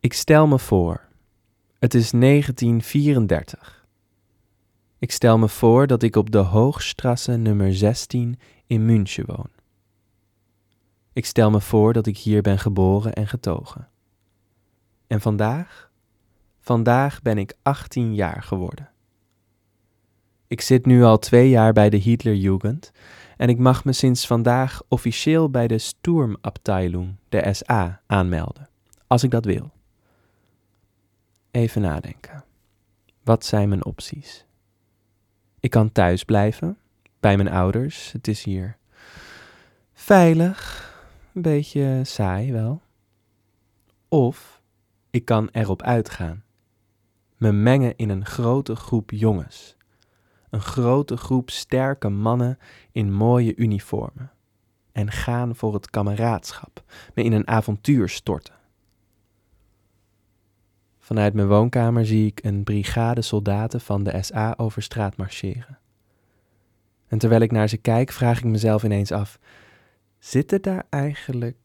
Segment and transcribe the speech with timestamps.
[0.00, 1.08] Ik stel me voor,
[1.78, 3.86] het is 1934.
[4.98, 9.50] Ik stel me voor dat ik op de Hoogstrasse nummer 16 in München woon.
[11.12, 13.88] Ik stel me voor dat ik hier ben geboren en getogen.
[15.06, 15.90] En vandaag?
[16.60, 18.90] Vandaag ben ik 18 jaar geworden.
[20.46, 22.92] Ik zit nu al twee jaar bij de Hitlerjugend
[23.36, 28.68] en ik mag me sinds vandaag officieel bij de Sturmabteilung, de SA, aanmelden,
[29.06, 29.76] als ik dat wil.
[31.50, 32.44] Even nadenken.
[33.22, 34.46] Wat zijn mijn opties?
[35.60, 36.78] Ik kan thuis blijven,
[37.20, 38.12] bij mijn ouders.
[38.12, 38.76] Het is hier
[39.92, 40.86] veilig,
[41.32, 42.80] een beetje saai wel.
[44.08, 44.62] Of
[45.10, 46.42] ik kan erop uitgaan.
[47.36, 49.76] Me mengen in een grote groep jongens.
[50.50, 52.58] Een grote groep sterke mannen
[52.92, 54.32] in mooie uniformen.
[54.92, 58.57] En gaan voor het kameraadschap, me in een avontuur storten.
[61.08, 65.78] Vanuit mijn woonkamer zie ik een brigade soldaten van de SA over straat marcheren.
[67.06, 69.38] En terwijl ik naar ze kijk, vraag ik mezelf ineens af:
[70.18, 71.56] zitten daar eigenlijk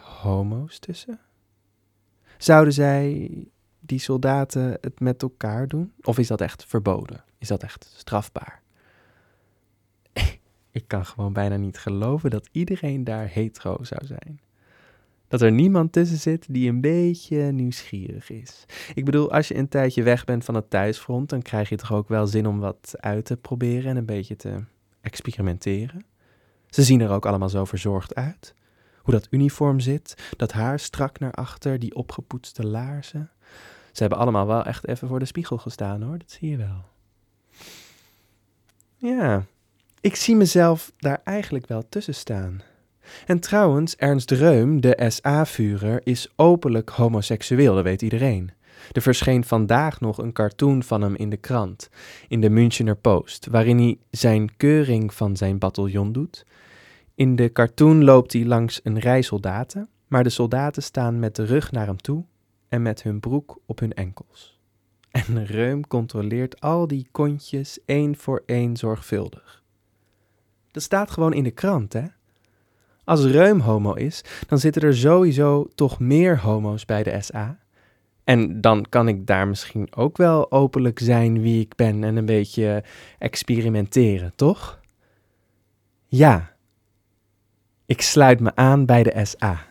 [0.00, 1.20] homo's tussen?
[2.38, 3.30] Zouden zij,
[3.80, 5.92] die soldaten, het met elkaar doen?
[6.00, 7.24] Of is dat echt verboden?
[7.38, 8.62] Is dat echt strafbaar?
[10.78, 14.40] ik kan gewoon bijna niet geloven dat iedereen daar hetero zou zijn
[15.34, 18.64] dat er niemand tussen zit die een beetje nieuwsgierig is.
[18.94, 21.92] Ik bedoel, als je een tijdje weg bent van het thuisfront, dan krijg je toch
[21.92, 24.64] ook wel zin om wat uit te proberen en een beetje te
[25.00, 26.04] experimenteren.
[26.68, 28.54] Ze zien er ook allemaal zo verzorgd uit.
[28.98, 33.30] Hoe dat uniform zit, dat haar strak naar achter, die opgepoetste laarzen.
[33.92, 36.84] Ze hebben allemaal wel echt even voor de spiegel gestaan hoor, dat zie je wel.
[38.96, 39.44] Ja,
[40.00, 42.62] ik zie mezelf daar eigenlijk wel tussen staan.
[43.26, 48.50] En trouwens, Ernst Reum, de SA-vurer, is openlijk homoseksueel, dat weet iedereen.
[48.92, 51.90] Er verscheen vandaag nog een cartoon van hem in de krant,
[52.28, 56.46] in de Münchener Post, waarin hij zijn keuring van zijn bataljon doet.
[57.14, 61.44] In de cartoon loopt hij langs een rij soldaten, maar de soldaten staan met de
[61.44, 62.24] rug naar hem toe
[62.68, 64.60] en met hun broek op hun enkels.
[65.10, 69.62] En Reum controleert al die kontjes één voor één zorgvuldig.
[70.70, 72.04] Dat staat gewoon in de krant, hè?
[73.04, 77.58] Als Reum homo is, dan zitten er sowieso toch meer homo's bij de SA.
[78.24, 82.26] En dan kan ik daar misschien ook wel openlijk zijn wie ik ben en een
[82.26, 82.84] beetje
[83.18, 84.80] experimenteren, toch?
[86.06, 86.52] Ja,
[87.86, 89.66] ik sluit me aan bij de SA.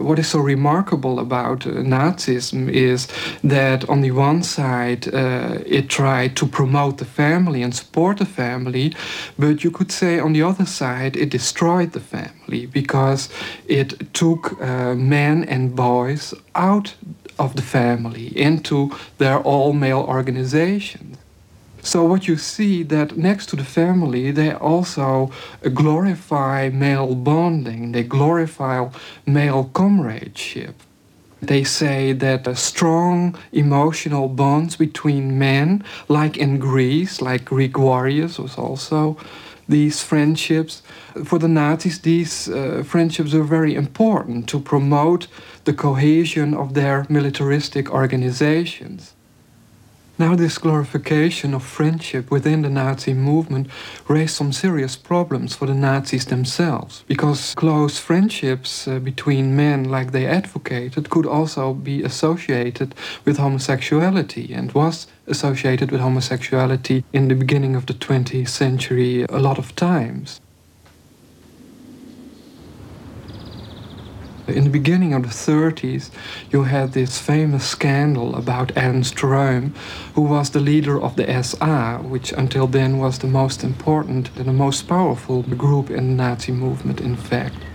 [0.00, 3.08] What is so remarkable about uh, Nazism is
[3.44, 8.26] that on the one side uh, it tried to promote the family and support the
[8.26, 8.94] family,
[9.38, 13.28] but you could say on the other side it destroyed the family because
[13.68, 16.94] it took uh, men and boys out
[17.38, 21.09] of the family into their all male organizations.
[21.82, 25.30] So what you see that next to the family, they also
[25.74, 27.92] glorify male bonding.
[27.92, 28.88] They glorify
[29.26, 30.74] male comradeship.
[31.42, 38.58] They say that strong emotional bonds between men, like in Greece, like Greek warriors, was
[38.58, 39.16] also
[39.66, 40.82] these friendships.
[41.24, 45.28] For the Nazis, these uh, friendships were very important to promote
[45.64, 49.14] the cohesion of their militaristic organizations.
[50.20, 53.68] Now, this glorification of friendship within the Nazi movement
[54.06, 60.12] raised some serious problems for the Nazis themselves, because close friendships uh, between men, like
[60.12, 62.94] they advocated, could also be associated
[63.24, 69.38] with homosexuality and was associated with homosexuality in the beginning of the 20th century a
[69.38, 70.38] lot of times.
[74.50, 76.10] In the beginning of the 30s,
[76.50, 79.74] you had this famous scandal about Ernst Röhm,
[80.14, 84.46] who was the leader of the SA, which until then was the most important and
[84.46, 87.69] the most powerful group in the Nazi movement, in fact.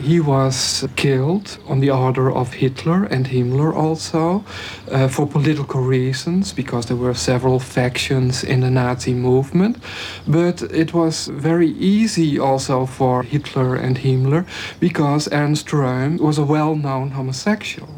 [0.00, 4.44] He was killed on the order of Hitler and Himmler also
[4.90, 9.82] uh, for political reasons because there were several factions in the Nazi movement.
[10.26, 14.46] But it was very easy also for Hitler and Himmler
[14.80, 17.95] because Ernst Röhm was a well known homosexual.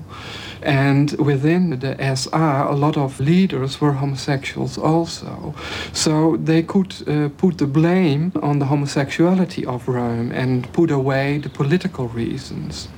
[0.62, 5.54] And within the SA, a lot of leaders were homosexuals also.
[5.92, 11.38] So they could uh, put the blame on the homosexuality of Rome and put away
[11.38, 12.88] the political reasons.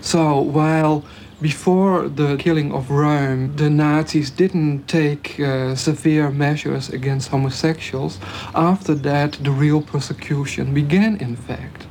[0.00, 1.04] So while
[1.40, 8.18] before the killing of Rome, the Nazis didn't take uh, severe measures against homosexuals.
[8.54, 11.87] After that, the real persecution began, in fact.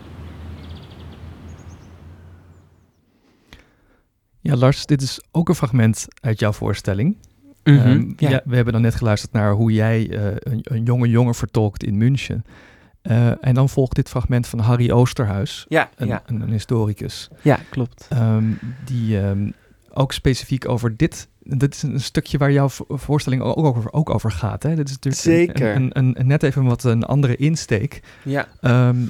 [4.48, 7.18] Ja, Lars, dit is ook een fragment uit jouw voorstelling.
[7.64, 8.30] Mhm, Ehm, ja.
[8.30, 11.84] ja, we hebben dan net geluisterd naar hoe jij eh, een, een jonge jongen vertolkt
[11.84, 12.46] in München.
[13.02, 17.30] Eh, en dan volgt dit fragment van Harry Oosterhuis, ja, een, ja, een, een historicus,
[17.42, 18.06] ja, klopt.
[18.10, 18.46] ehm,
[18.86, 19.52] die ehm,
[19.94, 21.28] ook specifiek over dit.
[21.44, 24.64] Dit is een stukje waar jouw vo- voorstelling ook over, ook over gaat.
[24.64, 24.76] Hè?
[24.76, 25.76] Dit is natuurlijk Zeker.
[25.76, 28.02] Een, een, een- net even wat een andere insteek.
[28.24, 28.48] Ja,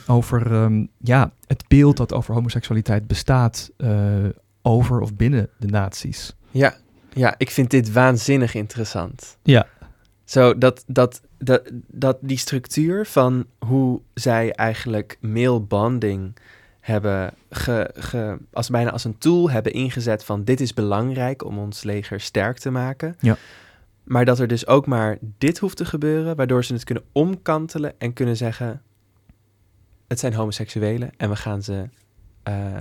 [0.07, 3.89] over ja, het beeld dat over homoseksualiteit bestaat eh,
[4.67, 6.35] over of binnen de naties.
[6.51, 6.75] ja,
[7.13, 9.37] ja, ik vind dit waanzinnig interessant.
[9.43, 9.67] Ja.
[10.23, 16.35] Zo, dat, dat, dat, dat die structuur van hoe zij eigenlijk male bonding
[16.79, 21.57] hebben ge, ge, als bijna als een tool hebben ingezet van dit is belangrijk om
[21.57, 23.15] ons leger sterk te maken.
[23.19, 23.37] Ja.
[24.03, 27.93] Maar dat er dus ook maar dit hoeft te gebeuren, waardoor ze het kunnen omkantelen
[27.97, 28.81] en kunnen zeggen:
[30.07, 31.89] het zijn homoseksuelen en we gaan ze
[32.43, 32.77] eh,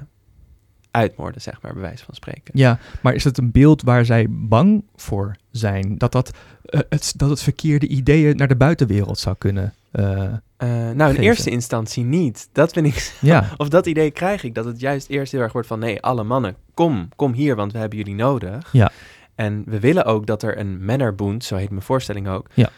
[0.97, 2.59] uitmoorden, zeg maar, bij wijze van spreken.
[2.59, 5.99] Ja, maar is het een beeld waar zij bang voor zijn?
[5.99, 6.31] Dat, dat,
[6.65, 9.73] eh, het, dat het verkeerde ideeën naar de buitenwereld zou kunnen.
[9.91, 10.25] eh,
[10.57, 11.23] Eh, nou, in Geven.
[11.23, 12.49] eerste instantie niet.
[12.53, 13.13] Dat vind ik.
[13.21, 15.79] ja, Of dat idee krijg ik, dat het juist eerst heel erg wordt van...
[15.79, 18.73] nee, alle mannen, kom, kom hier, want we hebben jullie nodig.
[18.73, 18.91] Ja.
[19.35, 22.49] En we willen ook dat er een Männerboend, zo heet mijn voorstelling ook...
[22.55, 22.69] Ja.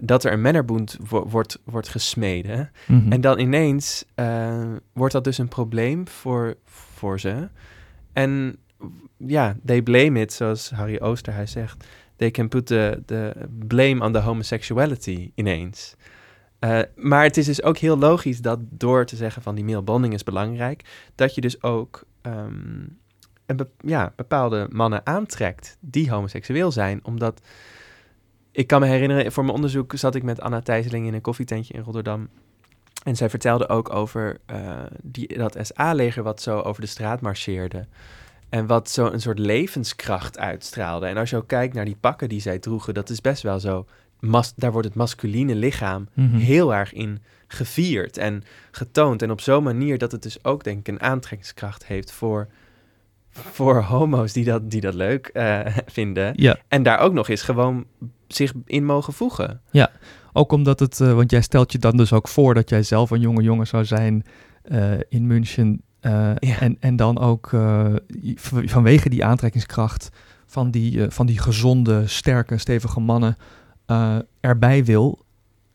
[0.00, 2.70] dat er een Männerboend wo- wordt, wordt gesmeden.
[2.86, 3.12] mhm.
[3.12, 4.04] En dan ineens
[4.92, 6.54] wordt dat dus een probleem voor,
[6.98, 7.48] voor ze.
[8.12, 8.56] En
[9.16, 11.84] ja, they blame it, zoals Harry Oosterhuis zegt.
[12.16, 15.96] They can put the, the blame on the homosexuality ineens.
[16.58, 19.82] Eh, maar het is dus ook heel logisch dat door te zeggen van die male
[19.82, 22.86] bonding is belangrijk, dat je dus ook ehm,
[23.46, 27.00] een ja, bepaalde mannen aantrekt die homoseksueel zijn.
[27.04, 27.40] Omdat
[28.52, 31.74] ik kan me herinneren, voor mijn onderzoek zat ik met Anna Thijsseling in een koffietentje
[31.74, 32.28] in Rotterdam.
[33.08, 37.86] En zij vertelde ook over eh, die, dat SA-leger wat zo over de straat marcheerde.
[38.48, 41.06] En wat zo een soort levenskracht uitstraalde.
[41.06, 43.60] En als je ook kijkt naar die pakken die zij droegen, dat is best wel
[43.60, 43.86] zo.
[44.20, 46.36] Mas, daar wordt het masculine lichaam Mhm.
[46.36, 49.22] heel erg in gevierd en getoond.
[49.22, 52.48] En op zo'n manier dat het dus ook, denk ik, een aantrekkingskracht heeft voor,
[53.30, 56.32] voor homo's die dat, die dat leuk eh, vinden.
[56.36, 57.86] Ja, En daar ook nog eens gewoon
[58.26, 59.60] zich in mogen voegen.
[60.38, 63.10] Ook omdat het, eh, want jij stelt je dan dus ook voor dat jij zelf
[63.10, 64.24] een jonge jongen zou zijn
[64.62, 65.82] eh, in München.
[66.00, 66.60] eh, Ja.
[66.60, 67.50] en, en dan ook
[68.64, 70.08] vanwege die aantrekkingskracht
[70.46, 73.36] van die, van die gezonde, sterke, stevige mannen
[74.40, 75.26] erbij wil.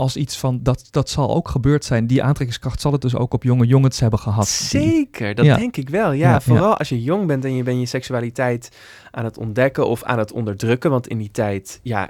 [0.04, 2.08] Als iets van, dat, dat zal ook gebeurd zijn.
[2.08, 4.48] Die aantrekkingskracht zal het dus ook op jonge jongens hebben gehad.
[4.48, 5.56] Zeker, dat Ja.
[5.58, 6.12] denk ik wel.
[6.12, 8.78] Ja, Ja, vooral als je jong bent en je bent je seksualiteit
[9.12, 10.90] aan het ontdekken of aan het onderdrukken.
[10.90, 12.10] Want in die tijd ja,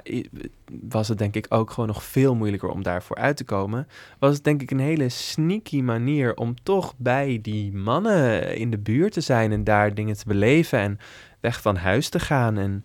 [0.88, 3.88] was het denk ik ook gewoon nog veel moeilijker om daarvoor uit te komen.
[4.18, 8.78] Was het denk ik een hele sneaky manier om toch bij die mannen in de
[8.78, 10.98] buurt te zijn en daar dingen te beleven en
[11.40, 12.58] weg van huis te gaan.
[12.58, 12.84] En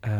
[0.00, 0.12] eh,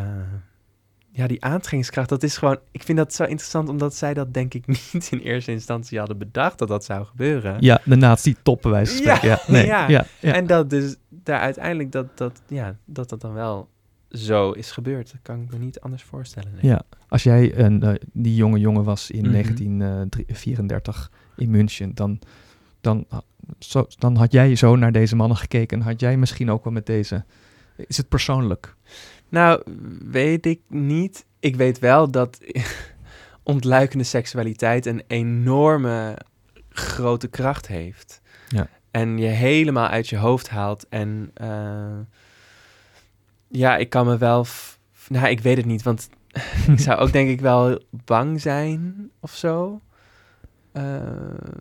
[1.16, 2.58] ja, die aantrekkingskracht, dat is gewoon...
[2.70, 6.18] Ik vind dat zo interessant, omdat zij dat denk ik niet in eerste instantie hadden
[6.18, 7.56] bedacht dat dat zou gebeuren.
[7.60, 9.18] Ja, de nazi top bij wijze van Ja.
[9.22, 9.88] Ja, nee, ja.
[9.88, 10.32] ja, ja.
[10.32, 13.68] En dat dus daar uiteindelijk dat dat, ja, dat dat dan wel
[14.10, 15.10] zo is gebeurd.
[15.12, 16.50] Dat kan ik me niet anders voorstellen.
[16.52, 16.70] nee.
[16.70, 19.30] Ja, als jij een, eh, die jonge jongen was in Mhm.
[19.32, 22.18] 1934 in München, dan,
[22.80, 23.06] dan,
[23.58, 25.80] zo, dan had jij zo naar deze mannen gekeken.
[25.80, 27.24] Had jij misschien ook wel met deze...
[27.76, 28.74] Is het persoonlijk?
[29.28, 29.62] Nou,
[30.10, 31.26] weet ik niet.
[31.40, 32.40] Ik weet wel dat
[33.42, 36.18] ontluikende seksualiteit een enorme
[36.68, 38.20] grote kracht heeft.
[38.48, 38.68] Ja.
[38.90, 40.88] En je helemaal uit je hoofd haalt.
[40.88, 41.98] En eh,
[43.48, 44.46] ja, ik kan me wel...
[45.08, 46.08] Nou, ik weet het niet, want
[46.72, 49.80] ik zou ook denk ik wel bang zijn of zo.
[50.72, 51.00] Eh,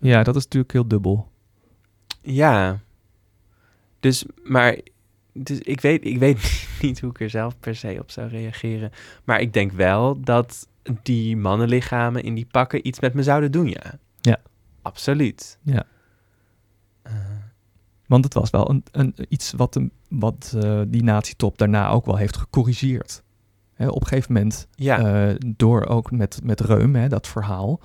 [0.00, 1.28] Ja, dat is natuurlijk heel dubbel.
[2.20, 2.80] Ja.
[4.00, 4.78] Dus, maar,
[5.34, 8.90] dus ik, weet, ik weet niet hoe ik er zelf per se op zou reageren.
[9.24, 10.68] Maar ik denk wel dat
[11.02, 13.92] die mannenlichamen in die pakken iets met me zouden doen, ja.
[14.20, 14.38] Ja.
[14.82, 15.58] Absoluut.
[15.62, 15.84] Ja.
[17.02, 17.12] Eh,
[18.06, 22.16] Want het was wel een, een, iets wat, wat eh, die nazi-top daarna ook wel
[22.16, 23.22] heeft gecorrigeerd.
[23.74, 24.98] Hè, op een gegeven moment, ja.
[25.28, 27.80] eh, door ook met, met Reum, hè, dat verhaal,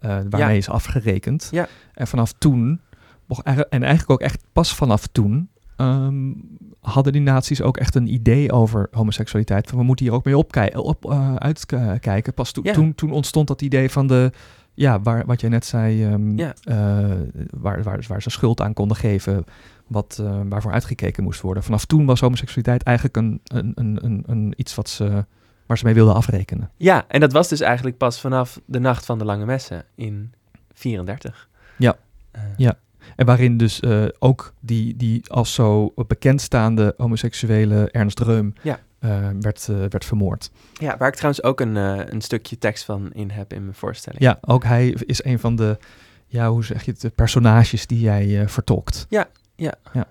[0.00, 0.48] waarmee Ja.
[0.48, 1.48] is afgerekend.
[1.50, 1.68] Ja.
[1.94, 2.80] En vanaf toen,
[3.68, 6.32] en eigenlijk ook echt pas vanaf toen, ehm,
[6.80, 9.68] hadden die naties ook echt een idee over homoseksualiteit.
[9.68, 12.34] Van we moeten hier ook mee op, eh, uitkijken.
[12.34, 12.72] Pas toen, Ja.
[12.72, 14.32] toen, toen ontstond dat idee van de,
[14.74, 16.54] ja, waar, wat jij net zei, ehm, Ja.
[16.62, 17.10] eh,
[17.50, 19.44] waar, waar, waar ze schuld aan konden geven,
[19.86, 21.62] wat, eh, waarvoor uitgekeken moest worden.
[21.62, 25.24] Vanaf toen was homoseksualiteit eigenlijk een, een, een, een, een iets wat ze,
[25.66, 26.70] waar ze mee wilden afrekenen.
[26.76, 30.32] ja, en dat was dus eigenlijk pas vanaf de nacht van de lange messen in
[30.72, 31.48] 34.
[31.76, 31.96] Ja.
[32.56, 32.74] Ja.
[33.16, 38.80] En waarin dus eh, ook die, die als zo bekendstaande homoseksuele Ernst Reum Ja.
[38.98, 40.50] eh, werd, eh, werd vermoord.
[40.72, 41.76] Ja, waar ik trouwens ook een,
[42.14, 44.22] een stukje tekst van in heb in mijn voorstelling.
[44.22, 45.78] Ja, ook hij is een van de,
[46.26, 49.06] ja, hoe zeg je het, de personages die jij vertolkt.
[49.08, 49.74] Ja, ja.
[49.92, 50.06] ja.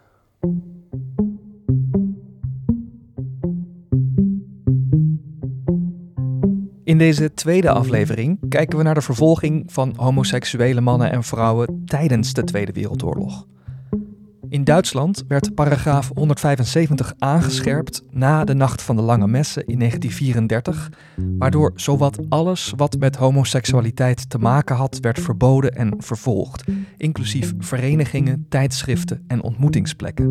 [6.97, 12.33] In deze tweede aflevering kijken we naar de vervolging van homoseksuele mannen en vrouwen tijdens
[12.33, 13.45] de Tweede Wereldoorlog.
[14.49, 20.91] In Duitsland werd paragraaf 175 aangescherpt na de Nacht van de Lange Messen in 1934,
[21.37, 26.63] waardoor zowat alles wat met homoseksualiteit te maken had werd verboden en vervolgd,
[26.97, 30.25] inclusief verenigingen, tijdschriften en ontmoetingsplekken.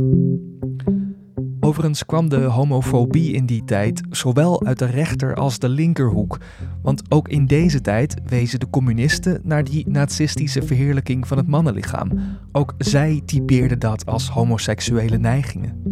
[1.66, 6.38] Overigens kwam de homofobie in die tijd zowel uit de rechter als de linkerhoek,
[6.82, 12.10] want ook in deze tijd wezen de communisten naar die nazistische verheerlijking van het mannenlichaam.
[12.52, 15.82] Ook zij typeerden dat als homoseksuele neigingen.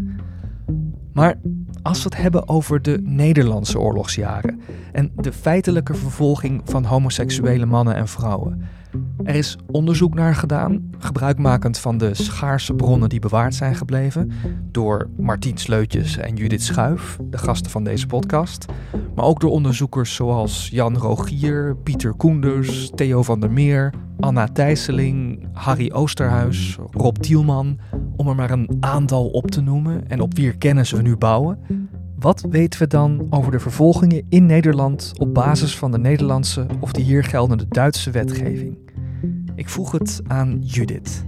[1.12, 1.38] Maar
[1.82, 4.60] als we het hebben over de Nederlandse oorlogsjaren
[4.92, 8.62] en de feitelijke vervolging van homoseksuele mannen en vrouwen.
[9.24, 14.30] Er is onderzoek naar gedaan, gebruikmakend van de schaarse bronnen die bewaard zijn gebleven,
[14.70, 18.66] door Martien Sleutjes en Judith Schuif, de gasten van deze podcast,
[19.14, 25.48] maar ook door onderzoekers zoals Jan Rogier, Pieter Koenders, Theo van der Meer, Anna Thijsseling,
[25.52, 27.78] Harry Oosterhuis, Rob Tielman,
[28.16, 31.58] om er maar een aantal op te noemen en op wier kennis we nu bouwen.
[32.18, 36.92] Wat weten we dan over de vervolgingen in Nederland op basis van de Nederlandse of
[36.92, 38.83] de hier geldende Duitse wetgeving?
[39.56, 41.24] Ik vroeg het aan Judith.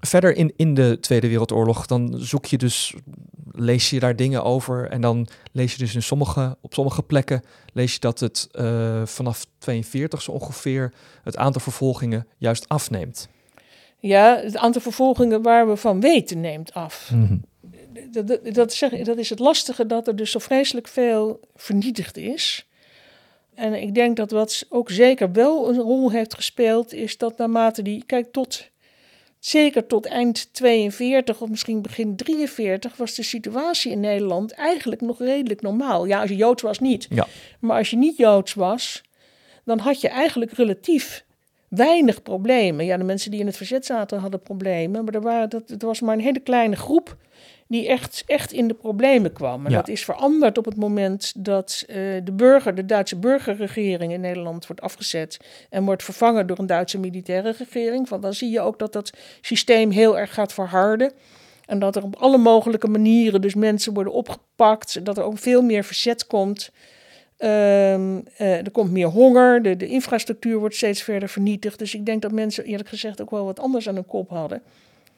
[0.00, 2.94] Verder in, in de Tweede Wereldoorlog, dan zoek je dus,
[3.52, 7.42] lees je daar dingen over en dan lees je dus in sommige, op sommige plekken
[7.72, 13.28] lees je dat het uh, vanaf 42 zo ongeveer het aantal vervolgingen juist afneemt.
[13.98, 17.10] Ja, het aantal vervolgingen waar we van weten neemt af.
[17.12, 17.44] Mm -hmm.
[18.12, 22.16] dat, dat, dat, zeg, dat is het lastige dat er dus zo vreselijk veel vernietigd
[22.16, 22.68] is.
[23.60, 27.82] En ik denk dat wat ook zeker wel een rol heeft gespeeld, is dat naarmate
[27.82, 28.68] die, kijk, tot
[29.38, 35.18] zeker tot eind 42 of misschien begin 43 was de situatie in Nederland eigenlijk nog
[35.18, 36.04] redelijk normaal.
[36.04, 37.06] Ja, als je Joods was niet.
[37.10, 37.26] Ja.
[37.60, 39.02] Maar als je niet Joods was,
[39.64, 41.24] dan had je eigenlijk relatief
[41.68, 42.84] weinig problemen.
[42.84, 45.82] Ja, de mensen die in het verzet zaten hadden problemen, maar er, waren, dat, het
[45.82, 47.16] was maar een hele kleine groep
[47.70, 49.64] die echt, echt in de problemen kwam.
[49.64, 49.76] En Ja.
[49.76, 54.66] dat is veranderd op het moment dat eh, de burger, de Duitse burgerregering in Nederland
[54.66, 58.08] wordt afgezet en wordt vervangen door een Duitse militaire regering.
[58.08, 59.10] Want dan zie je ook dat dat
[59.40, 61.12] systeem heel erg gaat verharden.
[61.66, 65.04] En dat er op alle mogelijke manieren dus mensen worden opgepakt.
[65.04, 66.70] Dat er ook veel meer verzet komt.
[67.36, 69.62] Ehm, eh, er komt meer honger.
[69.62, 71.78] De, de infrastructuur wordt steeds verder vernietigd.
[71.78, 74.62] Dus ik denk dat mensen eerlijk gezegd ook wel wat anders aan hun kop hadden.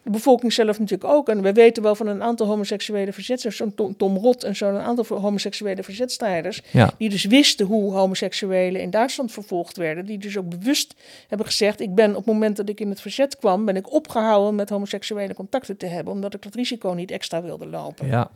[0.04, 1.28] De bevolking zelf natuurlijk ook.
[1.28, 4.76] En we weten wel van een aantal homoseksuele verzetsters, zo'n Tom, Tom Rot en zo'n
[4.78, 6.90] aantal homoseksuele verzetstrijders, Ja.
[6.98, 10.06] die dus wisten hoe homoseksuelen in Duitsland vervolgd werden.
[10.06, 10.94] Die dus ook bewust
[11.28, 13.92] hebben gezegd, ik ben op het moment dat ik in het verzet kwam, ben ik
[13.92, 18.06] opgehouden met homoseksuele contacten te hebben, omdat ik dat risico niet extra wilde lopen.
[18.06, 18.30] Ja.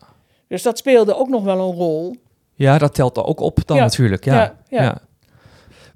[0.49, 2.15] Dus dat speelde ook nog wel een rol.
[2.55, 3.83] ja, dat telt er ook op dan Ja.
[3.83, 4.25] natuurlijk.
[4.25, 4.35] Ja.
[4.69, 4.99] Ja, ja.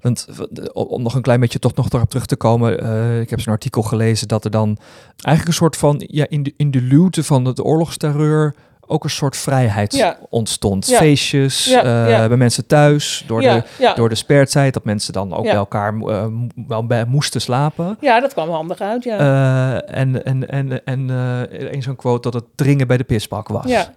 [0.01, 2.79] Want de- om nog een klein beetje toch nog erop terug te komen.
[2.81, 4.77] eh, ik heb zo'n artikel gelezen dat er dan
[5.15, 8.55] eigenlijk een soort van, ja, in de, in de luwte van de oorlogsterreur
[8.87, 10.17] ook een soort vrijheid Ja.
[10.29, 10.87] ontstond.
[10.87, 10.97] Ja.
[10.97, 11.83] Feestjes Ja,
[12.21, 13.63] eh, bij mensen thuis, door, de,
[13.95, 16.25] door de spertijd, dat mensen dan ook bij elkaar eh,
[16.67, 17.97] wel bij moesten slapen.
[17.99, 19.17] ja, dat kwam handig uit, ja.
[19.17, 23.47] Eh, en en, en, en eh, een zo'n quote dat het dringen bij de pisbak
[23.47, 23.65] was.
[23.65, 23.93] ja.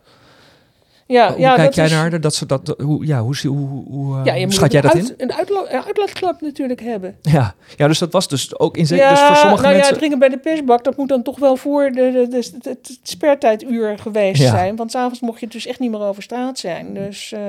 [1.07, 3.85] Ja, hoe ja, kijk dat jij is- naar dat ze dat hoe ja hoe hoe,
[3.89, 5.15] hoe eh, Ja, je moet schat jij dat uit- in?
[5.17, 7.17] Een uitla- een uitlaatklep natuurlijk hebben.
[7.23, 8.97] Ja, ja, dus dat was dus ook in zin.
[8.99, 9.93] ja, dus voor sommige nou mensen.
[9.93, 12.69] ja, dringen bij de persbak, dat moet dan toch wel voor de, de, de, de-
[12.69, 14.51] het spertijduur geweest Ja.
[14.51, 14.77] zijn.
[14.77, 16.95] Want s'avonds mocht je dus echt niet meer over straat zijn.
[16.95, 17.41] Dus eh,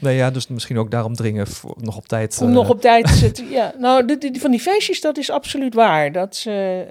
[0.00, 2.38] Nee, ja, dus misschien ook daarom dringen voor, nog op tijd.
[2.40, 3.50] om eh, nog op tijd te zitten.
[3.50, 6.12] Ja, nou, van die feestjes, dat is absoluut waar.
[6.12, 6.86] Dat, eh, eh,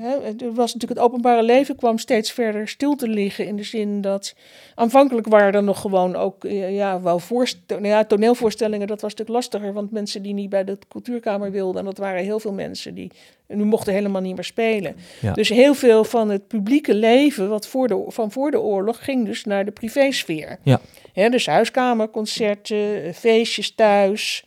[0.00, 3.46] hè, er was natuurlijk het openbare leven kwam steeds verder stil te liggen.
[3.46, 4.34] In de zin dat
[4.74, 7.20] aanvankelijk waren er nog gewoon ook eh, ja, wel
[7.66, 8.86] nou ja, toneelvoorstellingen.
[8.86, 12.22] Dat was natuurlijk lastiger, want mensen die niet bij de cultuurkamer wilden, en dat waren
[12.22, 13.10] heel veel mensen die
[13.46, 14.96] nu mochten helemaal niet meer spelen.
[15.20, 15.32] Ja.
[15.32, 19.26] Dus heel veel van het publieke leven wat voor de, van voor de oorlog ging
[19.26, 20.58] dus naar de privésfeer.
[20.62, 20.80] Ja.
[21.12, 24.44] Hè, dus huiskamerconcerten, feestjes thuis.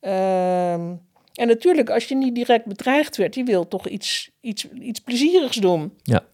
[0.00, 0.92] Ehm,
[1.34, 5.56] en natuurlijk, als je niet direct bedreigd werd, je wil toch iets, iets, iets plezierigs
[5.56, 5.92] doen.
[6.02, 6.24] Ja.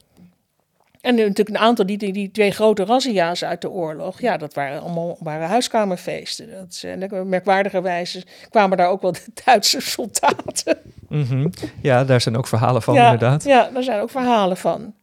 [1.04, 4.54] En natuurlijk een aantal, die, die, die twee grote razzia's uit de oorlog, ja, dat
[4.54, 6.50] waren allemaal waren huiskamerfeesten.
[6.50, 10.78] Dat, en merkwaardigerwijze kwamen daar ook wel de Duitse soldaten.
[11.08, 11.48] Mhm.
[11.82, 13.44] Ja, daar zijn ook verhalen van, ja, inderdaad.
[13.44, 14.94] Ja, daar zijn ook verhalen van.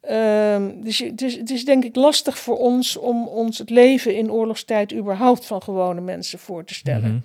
[0.00, 4.16] Ehm, dus het is, het is denk ik lastig voor ons om ons het leven
[4.16, 7.10] in oorlogstijd überhaupt van gewone mensen voor te stellen.
[7.10, 7.22] Mm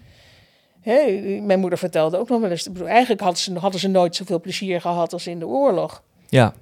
[1.42, 4.82] mijn moeder vertelde ook nog wel eens, eigenlijk hadden ze, hadden ze nooit zoveel plezier
[4.82, 6.04] gehad als in de oorlog.
[6.30, 6.54] Ja.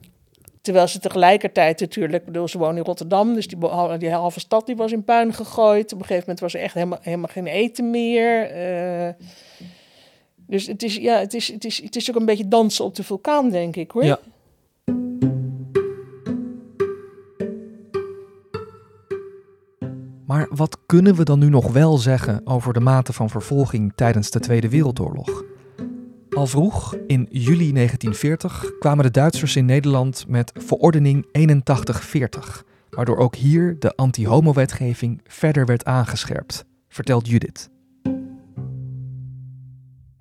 [0.61, 3.57] Terwijl ze tegelijkertijd natuurlijk, bedoel, ze wonen in Rotterdam, dus die,
[3.97, 5.93] die halve stad die was in puin gegooid.
[5.93, 8.55] Op een gegeven moment was er echt helemaal, helemaal geen eten meer.
[9.05, 9.09] Uh,
[10.35, 12.95] dus het is, ja, het, is, het, is, het is ook een beetje dansen op
[12.95, 14.03] de vulkaan, denk ik hoor.
[14.03, 14.19] Ja.
[20.25, 24.31] Maar wat kunnen we dan nu nog wel zeggen over de mate van vervolging tijdens
[24.31, 25.43] de Tweede Wereldoorlog?
[26.41, 33.35] Al vroeg, in juli 1940, kwamen de Duitsers in Nederland met verordening 8140, waardoor ook
[33.35, 37.69] hier de anti-homo-wetgeving verder werd aangescherpt, vertelt Judith.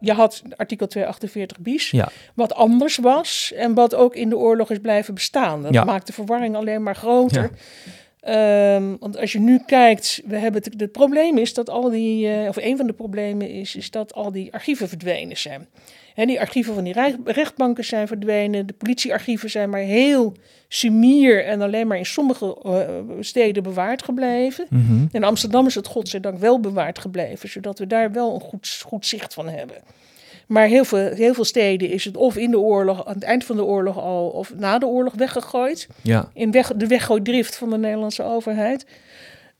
[0.00, 2.08] Je had artikel 248 bis, ja.
[2.34, 5.62] wat anders was en wat ook in de oorlog is blijven bestaan.
[5.62, 7.50] Dat maakt de verwarring alleen maar groter.
[8.28, 12.26] Um, want als je nu kijkt, we hebben het, het probleem is dat al die,
[12.26, 15.68] uh, of een van de problemen is, is dat al die archieven verdwenen zijn.
[16.20, 20.34] He, die archieven van die rechtbanken zijn verdwenen, de politiearchieven zijn maar heel
[20.68, 24.66] sumier en alleen maar in sommige uh, steden bewaard gebleven.
[24.70, 25.08] Mm -hmm.
[25.12, 29.06] In Amsterdam is het godzijdank wel bewaard gebleven, zodat we daar wel een goed, goed
[29.06, 29.76] zicht van hebben.
[30.46, 33.44] Maar heel veel, heel veel steden is het of in de oorlog, aan het eind
[33.44, 35.88] van de oorlog al, of na de oorlog weggegooid.
[36.02, 36.30] Ja.
[36.34, 38.86] In weg, de weggooidrift van de Nederlandse overheid.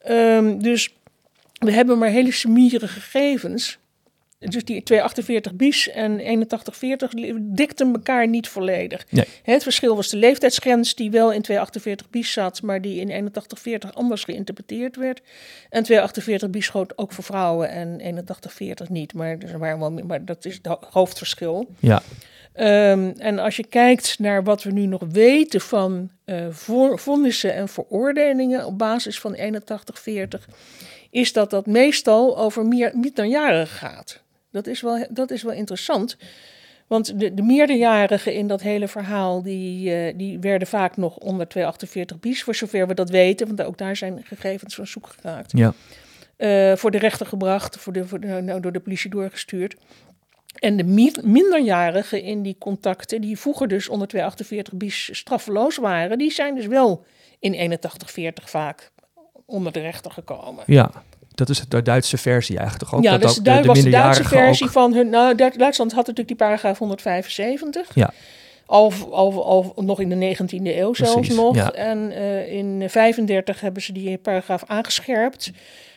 [0.08, 0.94] Um, dus
[1.58, 3.78] we hebben maar hele summiere gegevens.
[4.48, 9.06] Dus die 248 bis en 8140 dikten elkaar niet volledig.
[9.10, 9.24] Nee.
[9.42, 13.94] Het verschil was de leeftijdsgrens die wel in 248 bis zat, maar die in 8140
[13.94, 15.20] anders geïnterpreteerd werd.
[15.70, 19.14] En 248 bis schoot ook voor vrouwen en 8140 niet.
[19.14, 21.68] Maar, dus waren wel, maar dat is het hoofdverschil.
[21.78, 22.02] Ja.
[22.56, 26.46] Um, en als je kijkt naar wat we nu nog weten van uh,
[26.94, 30.48] vonnissen en veroordelingen op basis van 8140,
[31.10, 34.22] is dat dat meestal over meer, minderjarigen gaat.
[34.50, 36.16] Dat is wel, dat is wel interessant.
[36.86, 41.48] Want de, de meerderjarigen in dat hele verhaal, die, uh, die werden vaak nog onder
[41.48, 45.52] 248 bis, voor zover we dat weten, want ook daar zijn gegevens van zoek geraakt.
[45.56, 45.74] Ja.
[46.38, 49.76] Uh, voor de rechter gebracht, voor de, voor de, nou, door de politie doorgestuurd.
[50.54, 56.18] En de mi minderjarigen in die contacten, die vroeger dus onder 248 bis straffeloos waren,
[56.18, 57.04] die zijn dus wel
[57.38, 58.90] in 8140 vaak
[59.46, 60.64] onder de rechter gekomen.
[60.66, 60.90] Ja,
[61.46, 63.04] dat is de Duitse versie eigenlijk toch ook?
[63.04, 64.72] Ja, dat dus ook de, de, de was de Duitse versie ook...
[64.72, 65.08] van hun.
[65.08, 67.88] Nou, Duitsland had natuurlijk die paragraaf 175.
[67.94, 68.12] Ja.
[68.66, 71.54] Al, al, al nog in de 19e eeuw zelfs nog.
[71.54, 71.72] ja.
[71.72, 75.50] En uh, in 35 hebben ze die paragraaf aangescherpt.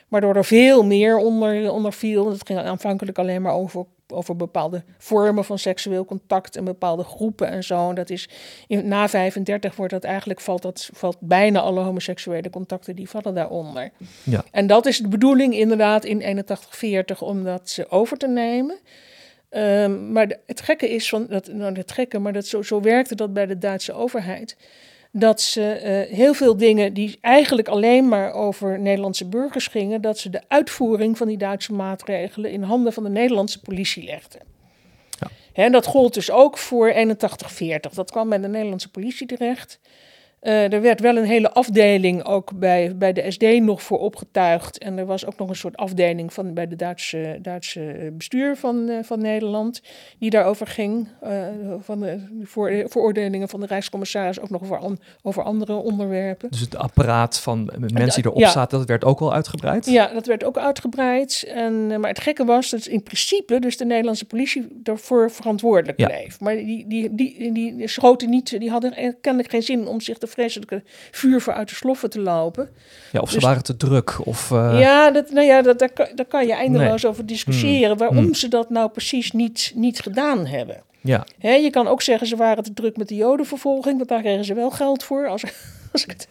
[0.07, 2.29] Waardoor er veel meer onder, onder viel.
[2.29, 7.47] Het ging aanvankelijk alleen maar over, over bepaalde vormen van seksueel contact en bepaalde groepen
[7.47, 7.89] en zo.
[7.89, 8.29] En dat is
[8.67, 13.91] na 35 wordt dat eigenlijk valt dat valt bijna alle homoseksuele contacten die vallen daaronder.
[14.23, 14.43] Ja.
[14.51, 18.79] En dat is de bedoeling inderdaad in 8140 om dat over te nemen.
[19.49, 23.15] Um, maar het gekke is van dat, nou het gekke, maar dat zo, zo werkte
[23.15, 24.57] dat bij de Duitse overheid
[25.15, 30.17] dat ze uh, heel veel dingen die eigenlijk alleen maar over Nederlandse burgers gingen, dat
[30.17, 34.41] ze de uitvoering van die Duitse maatregelen in handen van de Nederlandse politie legden.
[35.19, 35.27] Ja.
[35.53, 37.93] Hè, dat gold dus ook voor 8140.
[37.93, 39.79] Dat kwam bij de Nederlandse politie terecht.
[40.43, 44.77] Uh, er werd wel een hele afdeling ook bij, bij de SD nog voor opgetuigd.
[44.77, 48.89] En er was ook nog een soort afdeling van, bij de Duitse, Duitse bestuur van,
[48.89, 49.81] uh, van Nederland
[50.19, 51.07] die daarover ging.
[51.23, 51.47] Uh,
[51.79, 56.49] van de voor, veroordelingen van de Rijkscommissaris ook nog over, an, over andere onderwerpen.
[56.51, 58.51] Dus het apparaat van mensen die erop ja.
[58.51, 59.85] zaten, dat werd ook al uitgebreid?
[59.85, 61.45] Ja, dat werd ook uitgebreid.
[61.47, 66.07] En, maar het gekke was dat in principe dus de Nederlandse politie daarvoor verantwoordelijk Ja.
[66.07, 66.39] bleef.
[66.39, 70.17] Maar die, die, die, die, die schoten niet, die hadden kennelijk geen zin om zich
[70.17, 72.69] te vreselijke vuur voor uit de sloffen te lopen.
[73.11, 74.25] Ja, of ze Dus- waren te druk.
[74.25, 77.89] Of, eh, ja, dat, nou ja dat, daar, kan, daar kan je eindeloos over discussiëren
[77.89, 77.97] Hmm.
[77.97, 78.33] waarom Hmm.
[78.33, 80.83] ze dat nou precies niet, niet gedaan hebben.
[81.01, 81.25] ja.
[81.39, 84.45] Hè, je kan ook zeggen ze waren te druk met de jodenvervolging, want daar kregen
[84.45, 85.27] ze wel geld voor.
[85.27, 85.43] Als,
[85.91, 86.27] als ik het,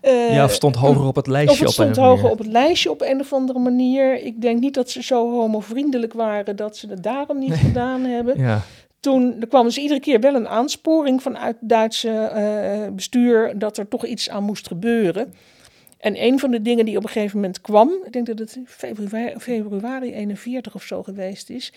[0.00, 2.46] eh, ja, of stond hoger op het lijstje of het op stond hoger op het
[2.46, 4.22] lijstje op een of andere manier.
[4.22, 8.38] Ik denk niet dat ze zo homovriendelijk waren dat ze het daarom niet gedaan hebben.
[8.38, 8.60] Ja,
[9.04, 13.76] Toen er kwam dus iedere keer wel een aansporing vanuit het Duitse eh, bestuur dat
[13.76, 15.34] er toch iets aan moest gebeuren.
[15.98, 18.58] En een van de dingen die op een gegeven moment kwam, ik denk dat het
[18.66, 21.72] februari, februari 41 of zo geweest is,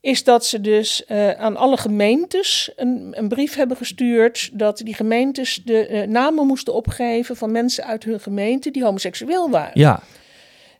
[0.00, 4.94] is dat ze dus uh, aan alle gemeentes een, een, brief hebben gestuurd dat die
[4.94, 9.80] gemeentes de uh, namen moesten opgeven van mensen uit hun gemeente die homoseksueel waren.
[9.80, 10.02] Ja.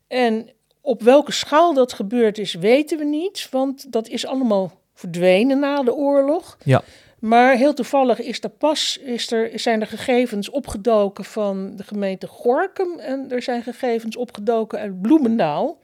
[0.08, 5.58] En op welke schaal dat gebeurd is, weten we niet, want dat is allemaal verdwenen
[5.58, 6.56] na de oorlog.
[6.64, 6.82] Ja.
[7.18, 12.26] Maar heel toevallig is er pas is er, zijn er gegevens opgedoken van de gemeente
[12.26, 15.78] Gorkum en er zijn gegevens opgedoken uit Bloemendaal.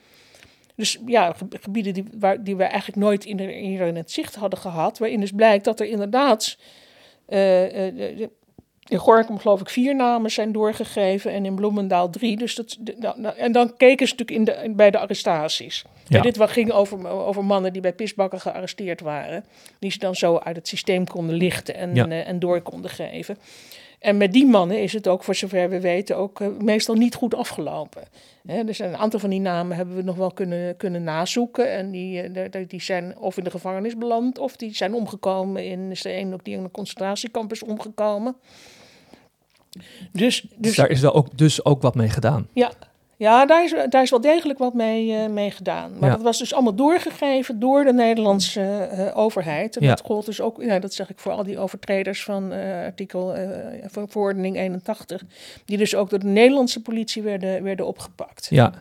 [0.75, 4.59] Dus ja, gebieden die, waar, die we eigenlijk nooit in, de, in het zicht hadden
[4.59, 6.57] gehad, waarin dus blijkt dat er inderdaad
[7.29, 8.27] uh, uh,
[8.89, 12.37] in Gorkum geloof ik vier namen zijn doorgegeven en in Bloemendaal drie.
[12.37, 15.85] Dus dat, nou, nou, en dan keken ze natuurlijk in de, bij de arrestaties.
[16.09, 16.21] Ja.
[16.21, 19.45] dit ging over, over mannen die bij pisbakken gearresteerd waren.
[19.79, 23.39] Die ze dan zo uit het systeem konden lichten en, uh, en door konden geven.
[24.03, 27.15] En met die mannen is het ook, voor zover we weten, ook uh, meestal niet
[27.15, 28.03] goed afgelopen.
[28.47, 31.73] Hè, dus een aantal van die namen hebben we nog wel kunnen, kunnen nazoeken.
[31.73, 35.91] En die, uh, die zijn of in de gevangenis beland, of die zijn omgekomen in,
[35.91, 38.37] is er een ook die in een concentratiekamp is omgekomen.
[39.71, 42.49] Dus, dus, dus daar is wel ook, dus ook wat mee gedaan.
[42.53, 42.73] Ja,
[43.23, 45.93] ja, daar is, daar is wel degelijk wat mee, uh, mee gedaan.
[45.99, 49.77] Maar dat was dus allemaal doorgegeven door de Nederlandse uh, overheid.
[49.77, 49.89] En Ja.
[49.89, 53.35] dat gold dus ook, ja, dat zeg ik voor al die overtreders van uh, artikel
[53.87, 55.23] van verordening 81,
[55.65, 58.47] die dus ook door de Nederlandse politie werden, werden opgepakt.
[58.51, 58.73] Ja,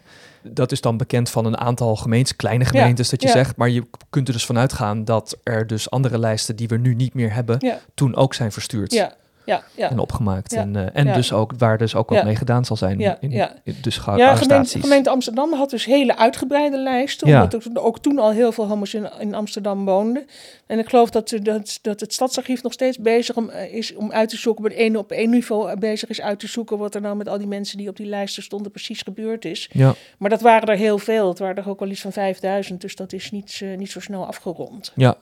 [0.41, 3.55] dat is dan bekend van een aantal gemeentes, kleine gemeentes dat je zegt.
[3.55, 6.95] Maar je kunt er dus vanuit gaan dat er dus andere lijsten die we nu
[6.95, 7.59] niet meer hebben,
[7.93, 8.93] toen ook zijn verstuurd.
[8.93, 9.13] Ja,
[9.55, 9.89] ja, ja.
[9.89, 10.53] En opgemaakt.
[10.53, 12.99] En, eh, en dus ook waar dus ook wat mee gedaan zal zijn.
[12.99, 13.17] Ja.
[13.19, 13.53] In, Ja.
[13.63, 17.43] in- dus Ja, gemeente, gemeente Amsterdam had dus hele uitgebreide lijsten, Ja.
[17.43, 20.25] omdat er ook toen al heel veel homo's in, in Amsterdam woonden.
[20.67, 24.11] En ik geloof dat, dat, dat het stadsarchief nog steeds bezig om, eh, is om
[24.11, 26.95] uit te zoeken, op één op één niveau eh, bezig is uit te zoeken wat
[26.95, 29.69] er nou met al die mensen die op die lijsten stonden precies gebeurd is.
[29.71, 32.81] Ja, Maar dat waren er heel veel, het waren er ook wel iets van 5000,
[32.81, 34.91] dus dat is niet, niet zo snel afgerond.
[34.95, 35.15] ja.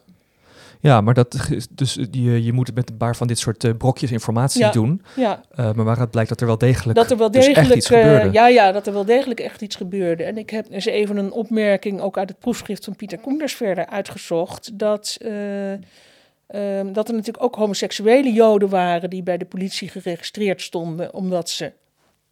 [0.82, 3.72] Ja, maar dat dus je, je moet het met een paar van dit soort eh,
[3.78, 4.72] brokjes informatie Ja.
[4.72, 5.02] doen.
[5.16, 7.78] Ja, Eh, maar waaruit blijkt dat er wel degelijk dat er wel dus echt degelijk,
[7.78, 8.32] iets eh, gebeurde.
[8.32, 10.24] ja, ja, dat er wel degelijk echt iets gebeurde.
[10.24, 13.86] En ik heb eens even een opmerking ook uit het proefschrift van Pieter Koenders verder
[13.86, 14.80] uitgezocht.
[14.80, 20.62] Dat, eh, ehm, dat er natuurlijk ook homoseksuele joden waren die bij de politie geregistreerd
[20.62, 21.72] stonden, omdat ze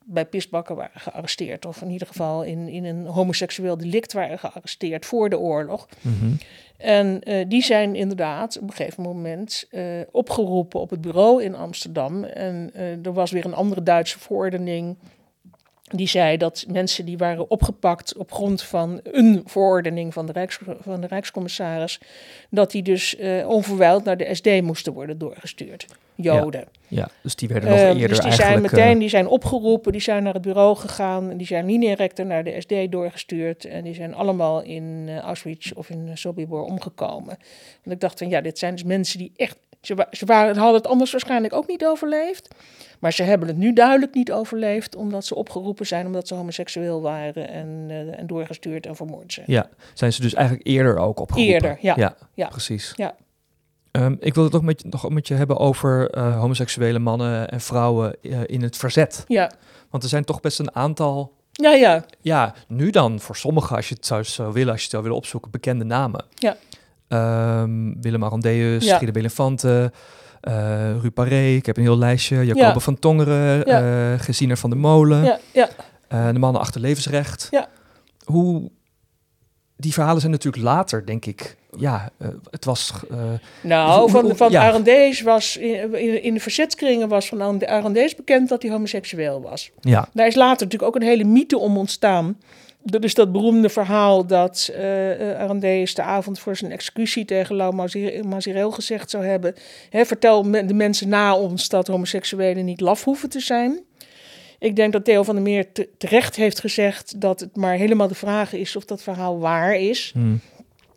[0.10, 1.66] bij pisbakken waren gearresteerd.
[1.66, 5.88] Of in ieder geval in, in een homoseksueel delict waren gearresteerd voor de oorlog.
[6.02, 6.34] Mhm.
[6.78, 11.56] En eh, die zijn inderdaad op een gegeven moment eh, opgeroepen op het bureau in
[11.56, 12.24] Amsterdam.
[12.24, 14.96] En eh, er was weer een andere Duitse verordening.
[15.88, 20.60] Die zei dat mensen die waren opgepakt op grond van een verordening van de, Rijks,
[20.80, 22.00] van de Rijkscommissaris,
[22.50, 25.88] dat die dus eh, onverwijld naar de SD moesten worden doorgestuurd.
[26.18, 26.68] Joden.
[26.88, 28.74] Ja, dus die werden nog Eh, eerder dus die zijn eigenlijk...
[28.74, 32.24] meteen eh, die zijn opgeroepen, die zijn naar het bureau gegaan, die zijn linea recta
[32.24, 36.64] naar de SD doorgestuurd en die zijn allemaal in eh, Auschwitz of in uh, Sobibor
[36.64, 37.38] omgekomen.
[37.84, 40.56] En ik dacht van ja, dit zijn dus mensen die echt, ze, wa- ze waren,
[40.58, 42.56] hadden het anders waarschijnlijk ook niet overleefd,
[43.00, 47.02] maar ze hebben het nu duidelijk niet overleefd omdat ze opgeroepen zijn omdat ze homoseksueel
[47.02, 49.46] waren en, eh, en doorgestuurd en vermoord zijn.
[49.50, 51.54] ja, zijn ze dus eigenlijk eerder ook opgeroepen.
[51.54, 51.94] Eerder, ja.
[51.98, 52.48] Ja, Ja.
[52.48, 52.94] precies.
[52.96, 53.16] Ja.
[53.92, 57.50] Ehm, ik wil het nog met, je- nog met je hebben over eh, homoseksuele mannen
[57.50, 59.24] en vrouwen eh, in het verzet.
[59.28, 59.52] Ja,
[59.90, 62.04] Want er zijn toch best een aantal, ja, ja.
[62.22, 65.04] ja, nu dan voor sommigen, als je het zou, zou willen, als je het zou
[65.04, 66.26] willen opzoeken, bekende namen.
[66.36, 66.56] Ja.
[67.08, 68.96] Ehm, Willem Arondeus, Ja.
[68.96, 69.92] Friede Belefante,
[70.42, 72.80] eh Ru Paré, ik heb een heel lijstje, Jacobe Ja.
[72.80, 74.14] van Tongeren, Ja.
[74.48, 75.70] eh van der Molen, ja, ja.
[76.08, 77.48] eh, de mannen achter levensrecht.
[77.52, 77.68] Ja.
[78.26, 78.72] Hoe,
[79.76, 81.56] die verhalen zijn natuurlijk later, denk ik.
[81.78, 82.94] Ja, eh, het was...
[83.12, 83.18] eh,
[83.62, 84.68] Nou, van, van ja.
[84.68, 89.72] Arendees was in, in, in de verzetskringen was van Arendees bekend dat hij homoseksueel was.
[89.82, 92.38] ja, Daar is later natuurlijk ook een hele mythe om ontstaan.
[92.90, 97.56] Dat is dat beroemde verhaal dat eh uh, Arendees de avond voor zijn executie tegen
[97.56, 99.54] Lau Mazir- Mazirel gezegd zou hebben.
[99.90, 103.80] Hè, vertel de mensen na ons dat homoseksuelen niet laf hoeven te zijn.
[104.60, 108.08] Ik denk dat Theo van der Meer te- terecht heeft gezegd dat het maar helemaal
[108.08, 110.12] de vraag is of dat verhaal waar is.
[110.14, 110.36] hm,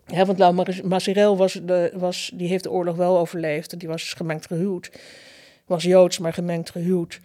[0.07, 3.79] Ja, want Lau Mazirel was de, was, die heeft de oorlog wel overleefd.
[3.79, 4.91] Die was gemengd gehuwd.
[5.67, 7.21] Was Joods, maar gemengd gehuwd.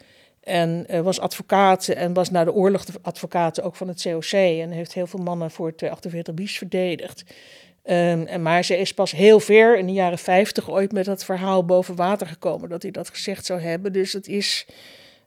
[0.45, 4.31] En eh, was advocaat en was na de oorlog de advocaat ook van het COC.
[4.31, 7.23] En heeft heel veel mannen voor het 48 bis verdedigd.
[7.84, 11.25] Ehm, en, maar ze is pas heel ver in de jaren 50 ooit met dat
[11.25, 12.69] verhaal boven water gekomen.
[12.69, 13.93] Dat hij dat gezegd zou hebben.
[13.93, 14.65] Dus het is...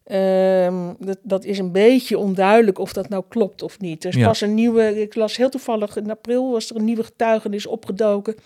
[0.04, 4.04] ehm, dat, dat is een beetje onduidelijk of dat nou klopt of niet.
[4.04, 4.26] Er is Ja.
[4.26, 8.36] pas een nieuwe, ik las heel toevallig in april was er een nieuwe getuigenis opgedoken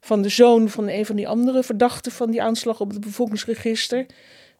[0.00, 4.06] van de zoon van een van die andere verdachten van die aanslag op het bevolkingsregister.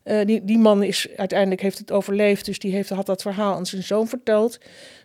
[0.04, 3.54] Eh, die, die man is uiteindelijk heeft het overleefd, dus die heeft, had dat verhaal
[3.54, 4.58] aan zijn zoon verteld.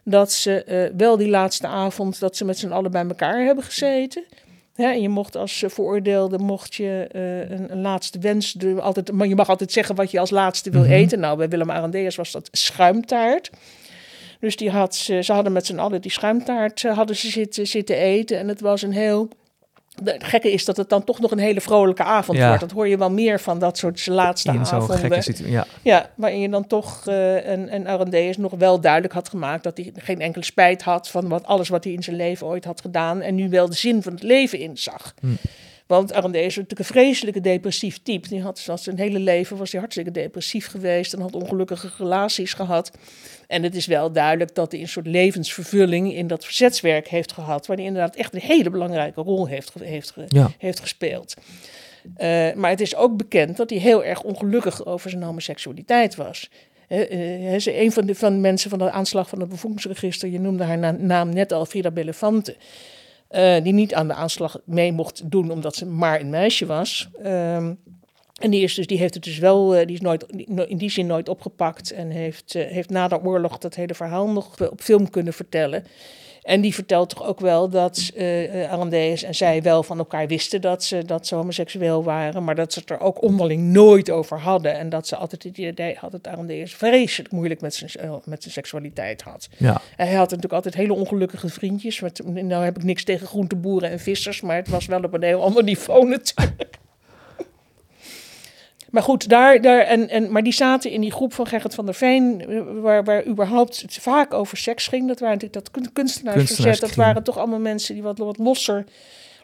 [0.03, 3.63] Dat ze eh, wel die laatste avond, dat ze met z'n allen bij elkaar hebben
[3.63, 4.23] gezeten.
[4.75, 8.81] Hè, en je mocht als uh, veroordeelde mocht je uh, een, een, laatste wens, de,
[8.81, 10.91] altijd, maar je mag altijd zeggen wat je als laatste wil Mhm.
[10.91, 11.19] eten.
[11.19, 13.49] Nou, bij Willem Arendeus was dat schuimtaart.
[14.39, 17.95] Dus die had, ze, ze hadden met z'n allen die schuimtaart hadden ze zitten, zitten
[17.95, 18.38] eten.
[18.38, 19.29] En het was een heel
[20.03, 22.45] het gekke is dat het dan toch nog een hele vrolijke avond Ja.
[22.47, 22.59] wordt.
[22.62, 24.97] Dat hoor je wel meer van dat soort laatste In zo'n avonden.
[24.97, 25.53] gekke situatie.
[25.53, 25.65] Ja.
[25.81, 29.91] Ja, waarin je dan toch uh, een, een nog wel duidelijk had gemaakt dat hij
[29.95, 33.21] geen enkele spijt had van wat, alles wat hij in zijn leven ooit had gedaan.
[33.21, 35.13] En nu wel de zin van het leven inzag.
[35.19, 35.27] Hm.
[35.89, 38.28] Want Arendeus was natuurlijk een vreselijke depressief type.
[38.28, 42.91] Die had zijn hele leven was hij hartstikke depressief geweest en had ongelukkige relaties gehad.
[43.47, 47.67] En het is wel duidelijk dat hij een soort levensvervulling in dat verzetswerk heeft gehad,
[47.67, 50.52] waar hij inderdaad echt een hele belangrijke rol heeft, heeft, Ja.
[50.58, 51.34] heeft gespeeld.
[52.06, 56.49] Uh, maar het is ook bekend dat hij heel erg ongelukkig over zijn homoseksualiteit was.
[56.89, 60.39] Uh, uh, een van de, van de mensen van de aanslag van het bevolkingsregister, je
[60.39, 62.56] noemde haar na, naam net al, Frida Bellefante,
[63.30, 67.10] uh, die niet aan de aanslag mee mocht doen omdat ze maar een meisje was.
[67.26, 67.80] Um,
[68.39, 70.24] en die, is dus, die heeft het dus wel, die is nooit,
[70.68, 74.70] in die zin nooit opgepakt en heeft, heeft na de oorlog dat hele verhaal nog
[74.70, 75.84] op film kunnen vertellen.
[76.49, 78.71] En die vertelt toch ook wel dat uh,
[79.23, 82.79] en zij wel van elkaar wisten dat ze, dat ze homoseksueel waren, maar dat ze
[82.79, 84.77] het er ook onderling nooit over hadden.
[84.77, 88.41] En dat ze altijd het idee had dat Arendeus vreselijk moeilijk met zijn, uh, met
[88.41, 89.49] zijn seksualiteit had.
[89.57, 89.81] Ja.
[89.97, 91.99] En hij had natuurlijk altijd hele ongelukkige vriendjes.
[91.99, 95.23] Met, nou heb ik niks tegen groenteboeren en vissers, maar het was wel op een
[95.23, 96.79] heel ander niveau natuurlijk.
[98.91, 101.86] Maar goed, daar, daar en, en, maar die zaten in die groep van Gerrit van
[101.86, 102.43] der Veen,
[102.82, 105.08] waar, waar überhaupt het vaak over seks ging.
[105.08, 106.80] Dat waren natuurlijk dat kunstenaarsverzet.
[106.80, 108.84] Dat waren toch allemaal mensen die wat, wat losser,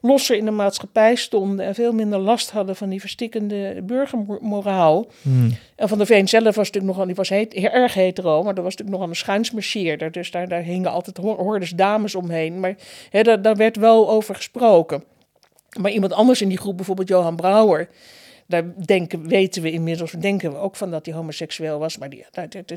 [0.01, 1.65] losser in de maatschappij stonden.
[1.65, 5.07] En veel minder last hadden van die verstikkende burgermoraal.
[5.21, 5.57] Hmm.
[5.75, 8.55] En van der Veen zelf was natuurlijk nogal, die was heet, heel erg hetero, maar
[8.55, 10.11] dat was natuurlijk nogal een schuinsmarcheerder.
[10.11, 12.59] Dus daar, daar hingen altijd hordes dames omheen.
[12.59, 12.75] Maar
[13.09, 15.03] hè, daar, daar werd wel over gesproken.
[15.79, 17.89] Maar iemand anders in die groep, bijvoorbeeld Johan Brouwer
[18.47, 21.97] daar denken, weten we inmiddels, denken we ook van dat hij homoseksueel was.
[21.97, 22.25] Maar die,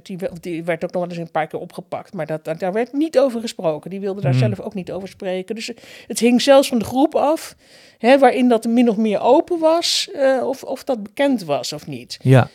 [0.03, 2.13] die, die, werd ook nog wel eens een paar keer opgepakt.
[2.13, 3.91] Maar dat, daar werd niet over gesproken.
[3.91, 4.41] Die wilde daar Hmm.
[4.41, 5.55] zelf ook niet over spreken.
[5.55, 5.71] Dus
[6.07, 7.57] het hing zelfs van de groep af,
[7.99, 11.87] hè, waarin dat min of meer open was, uh, of, of dat bekend was of
[11.87, 12.19] niet.
[12.23, 12.49] Ja.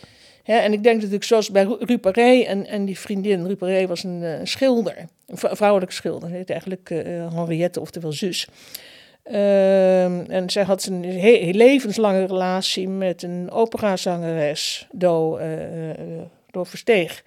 [0.46, 4.22] Ja, en ik denk natuurlijk zoals bij Ruparé en, en die vriendin, Ruparé was een
[4.22, 4.96] uh, schilder,
[5.26, 8.48] een vrouwelijke schilder, heet eigenlijk uh, Henriette, oftewel zus.
[9.30, 15.44] Uh, en zij had een levenslange relatie met een operazangeres, Do, uh,
[16.50, 17.24] Do Versteeg.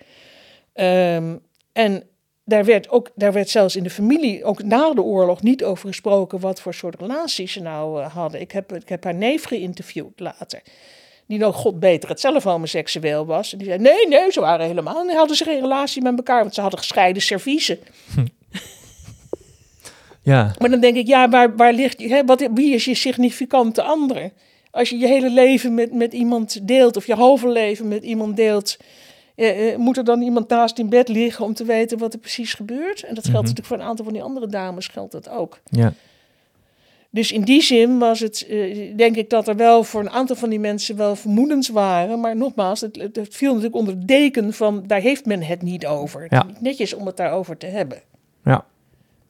[0.73, 1.39] Um,
[1.73, 2.03] en
[2.45, 5.87] daar werd, ook, daar werd zelfs in de familie, ook na de oorlog, niet over
[5.87, 8.41] gesproken wat voor soort relaties ze nou uh, hadden.
[8.41, 10.61] Ik heb, ik heb haar neef geïnterviewd later.
[11.27, 13.51] Die nou, god beter, het zelf homoseksueel was.
[13.51, 16.53] En die zei, nee, nee, ze waren helemaal, hadden ze geen relatie met elkaar, want
[16.53, 17.79] ze hadden gescheiden serviezen.
[18.13, 18.25] Hm.
[20.27, 20.51] Ja.
[20.57, 24.31] Maar dan denk ik, ja, waar, waar ligt, hè, wat, wie is je significante ander?
[24.71, 28.35] Als je je hele leven met, met iemand deelt, of je halve leven met iemand
[28.35, 28.77] deelt,
[29.35, 32.19] eh, eh, moet er dan iemand naast in bed liggen om te weten wat er
[32.19, 33.03] precies gebeurt?
[33.03, 33.33] En dat geldt Mhm.
[33.37, 35.59] natuurlijk voor een aantal van die andere dames, geldt dat ook.
[35.69, 35.93] Ja.
[37.09, 40.35] Dus in die zin was het, uh, denk ik, dat er wel voor een aantal
[40.35, 42.19] van die mensen wel vermoedens waren.
[42.19, 45.85] Maar nogmaals, het, het, viel natuurlijk onder de deken van, daar heeft men het niet
[45.85, 46.27] over.
[46.29, 46.45] Ja.
[46.59, 48.01] netjes om het daarover te hebben.
[48.43, 48.65] Ja.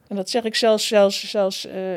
[0.09, 1.91] En dat zeg ik zelfs, zelfs, zelfs uh,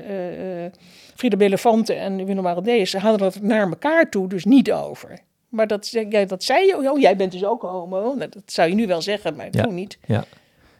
[0.65, 0.71] uh,
[1.15, 5.19] Frida Belefante en ze hadden het naar elkaar toe dus niet over.
[5.49, 8.15] Maar dat, ja, dat zei je, oh, jij bent dus ook homo.
[8.17, 9.63] Nou, dat zou je nu wel zeggen, maar Ja.
[9.63, 9.99] toen niet.
[10.07, 10.25] Ja.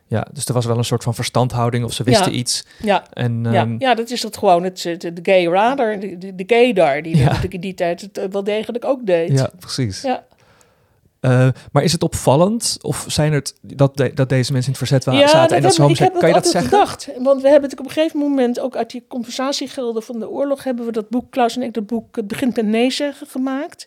[0.07, 2.39] ja, dus er was wel een soort van verstandhouding of ze wisten Ja.
[2.39, 2.65] iets.
[2.83, 6.35] Ja, En, ja, ehm, ja, dat is dat gewoon het, de gay radar, de, de,
[6.35, 7.25] de gaydar, die Ja.
[7.25, 9.39] natuurlijk in die tijd het wel degelijk ook deed.
[9.39, 10.03] ja, precies.
[10.03, 10.25] Ja.
[11.21, 14.89] Eh, maar is het opvallend of zijn het dat, de- dat deze mensen in het
[14.89, 15.81] verzet waren, Ja, zaten en dat ze
[16.19, 16.71] Kan je dat zeggen?
[16.71, 17.07] gedacht.
[17.07, 20.65] Want we hebben natuurlijk op een gegeven moment ook uit die compensatiegelden van de oorlog
[20.65, 23.87] hebben we dat boek, Klaus en ik, dat boek Het begint met nee zeggen gemaakt.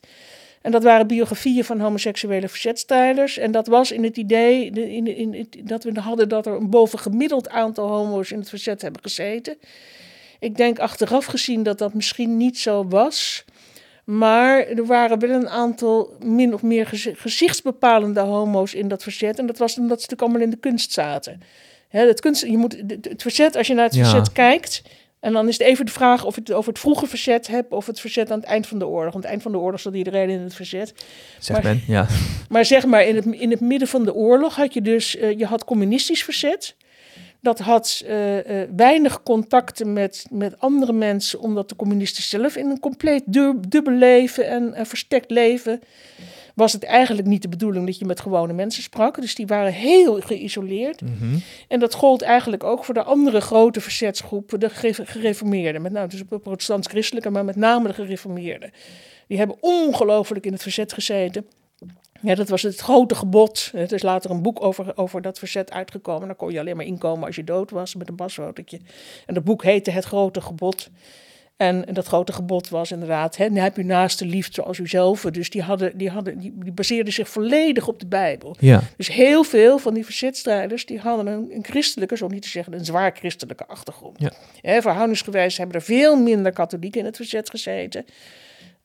[0.62, 3.38] En dat waren biografieën van homoseksuele verzetstrijders.
[3.38, 6.54] En dat was in het idee de- in, in, in- dat we hadden dat er
[6.54, 9.58] een bovengemiddeld aantal homo's in het verzet hebben gezeten.
[10.39, 13.46] Ik denk achteraf gezien dat dat misschien niet zo was.
[14.03, 19.39] Maar er waren wel een aantal min of meer gezi- gezichtsbepalende homo's in dat verzet.
[19.39, 21.41] En dat was omdat ze natuurlijk allemaal in de kunst zaten.
[21.89, 24.03] Hè, het, kunst, je moet, het verzet, als je naar het Ja.
[24.03, 24.81] verzet kijkt.
[25.19, 27.71] En dan is het even de vraag of je het over het vroege verzet hebt.
[27.71, 29.13] of het verzet aan het eind van de oorlog.
[29.13, 30.93] Aan het eind van de oorlog zat iedereen in het verzet.
[31.39, 32.07] Zegt Maar- men, ja.
[32.49, 35.37] Maar zeg maar, in het, in het midden van de oorlog had je dus, eh,
[35.37, 36.75] je had communistisch verzet.
[37.43, 42.69] Dat had eh, eh, weinig contacten met, met andere mensen, omdat de communisten zelf in
[42.69, 45.82] een compleet du- dubbel leven en verstekt leven
[46.56, 49.21] was het eigenlijk niet de bedoeling dat je met gewone mensen sprak.
[49.21, 51.01] Dus die waren heel geïsoleerd.
[51.01, 51.38] Mhm.
[51.67, 55.82] En dat gold eigenlijk ook voor de andere grote verzetsgroepen, de gere- gereformeerden.
[55.82, 58.71] Met name dus de protestants-christelijke, maar met name de gereformeerden.
[59.27, 61.45] Die hebben ongelooflijk in het verzet gezeten.
[62.23, 63.71] Ja, dat was het grote gebod.
[63.73, 66.27] Er is later een boek over, over dat verzet uitgekomen.
[66.27, 68.79] Daar kon je alleen maar inkomen als je dood was met een basfotootje.
[69.25, 70.89] En dat boek heette Het Grote Gebod.
[71.57, 75.21] En dat grote gebod was inderdaad, hè, heb je naaste lief zoals uzelf.
[75.21, 78.55] Dus die, hadden, die, hadden, die, die baseerden zich volledig op de Bijbel.
[78.59, 78.81] Ja.
[78.97, 82.73] Dus heel veel van die verzetstrijders die hadden een, een christelijke, zo niet te zeggen,
[82.73, 84.19] een zwaar christelijke achtergrond.
[84.19, 84.31] Ja.
[84.62, 88.05] Hè, verhoudingsgewijs hebben er veel minder katholieken in het verzet gezeten.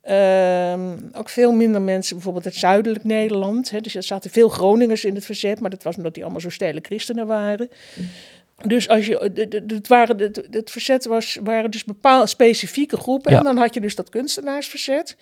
[0.09, 3.71] Ehm, ook veel minder mensen, bijvoorbeeld uit zuidelijk Nederland.
[3.71, 6.41] Hè, dus er zaten veel Groningers in het verzet, maar dat was omdat die allemaal
[6.41, 7.71] zo stele christenen waren.
[8.67, 9.31] Dus als je,
[9.67, 13.33] het, waren, het, het verzet was, waren dus bepaalde specifieke groepen.
[13.33, 13.39] Ja.
[13.39, 15.17] En dan had je dus dat kunstenaarsverzet.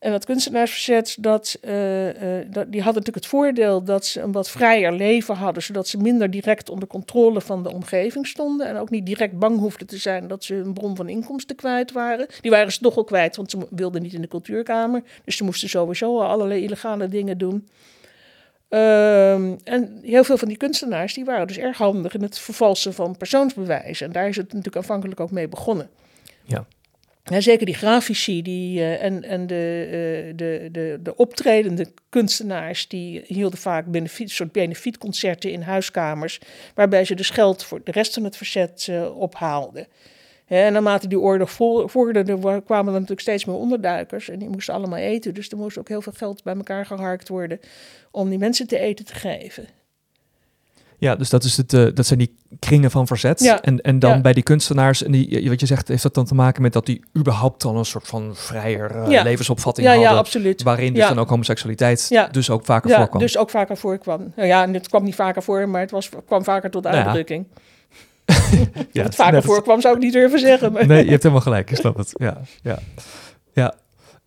[0.00, 4.32] En dat kunstenaarsverzet, dat, eh, eh, dat, die hadden natuurlijk het voordeel dat ze een
[4.32, 8.66] wat vrijer leven hadden, zodat ze minder direct onder controle van de omgeving stonden.
[8.66, 11.92] En ook niet direct bang hoefden te zijn dat ze een bron van inkomsten kwijt
[11.92, 12.26] waren.
[12.40, 15.02] Die waren ze toch al kwijt, want ze wilden niet in de cultuurkamer.
[15.24, 17.68] Dus ze moesten sowieso al allerlei illegale dingen doen.
[18.68, 22.94] Ehm, en heel veel van die kunstenaars die waren dus erg handig in het vervalsen
[22.94, 24.06] van persoonsbewijzen.
[24.06, 25.90] En daar is het natuurlijk aanvankelijk ook mee begonnen.
[26.44, 26.66] Ja.
[27.30, 32.88] En zeker die grafici die, eh, en, en de, eh, de, de, de optredende kunstenaars,
[32.88, 36.40] die hielden vaak benefiet, soort benefietconcerten in huiskamers,
[36.74, 39.86] waarbij ze dus geld voor de rest van het verzet eh, ophaalden.
[40.46, 44.48] En naarmate die oorlog vo- vorderde, wa- kwamen er natuurlijk steeds meer onderduikers en die
[44.48, 45.34] moesten allemaal eten.
[45.34, 47.60] Dus er moest ook heel veel geld bij elkaar geharkt worden
[48.10, 49.66] om die mensen te eten te geven.
[51.00, 53.40] Ja, dus dat, is het, eh, dat zijn die kringen van verzet.
[53.40, 53.60] Ja.
[53.62, 54.20] En, en dan Ja.
[54.20, 56.86] bij die kunstenaars, en die, wat je zegt, heeft dat dan te maken met dat
[56.86, 59.22] die überhaupt dan een soort van vrijer eh, Ja.
[59.22, 60.08] levensopvatting hadden.
[60.08, 60.62] absoluut.
[60.62, 62.26] Waarin dus dan ook homoseksualiteit Ja.
[62.28, 63.20] dus ook vaker Ja, voorkwam.
[63.20, 64.32] dus ook vaker voorkwam.
[64.36, 66.94] Nou ja, en het kwam niet vaker voor, maar het was, kwam vaker tot Nou
[66.96, 67.46] uitdrukking.
[68.92, 70.72] ja, het vaker nee, voorkwam zou ik niet durven zeggen.
[70.72, 71.70] Maar Nee, je hebt helemaal gelijk.
[71.70, 72.10] Ik snap het.
[72.14, 72.78] Ja, ja.
[73.52, 73.74] ja.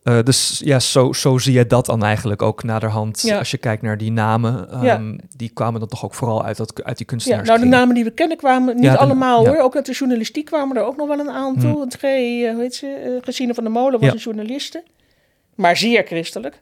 [0.03, 3.21] Eh, dus ja, zo, zo zie je dat dan eigenlijk ook naderhand.
[3.21, 3.37] Ja.
[3.37, 5.15] Als je kijkt naar die namen, ehm, Ja.
[5.35, 7.47] die kwamen dan toch ook vooral uit, dat, uit die ja, kunstenaars.
[7.47, 9.49] nou, de namen die we kennen kwamen niet Ja, de- allemaal ja.
[9.49, 9.59] hoor.
[9.61, 11.71] Ook uit de journalistiek kwamen er ook nog wel een aantal.
[11.71, 11.81] Hmm.
[11.81, 12.87] Het G, eh, hoe heet ze?
[12.87, 14.11] eh, Gesine van der Molen was Ja.
[14.15, 14.83] een journaliste.
[15.55, 16.61] Maar zeer christelijk.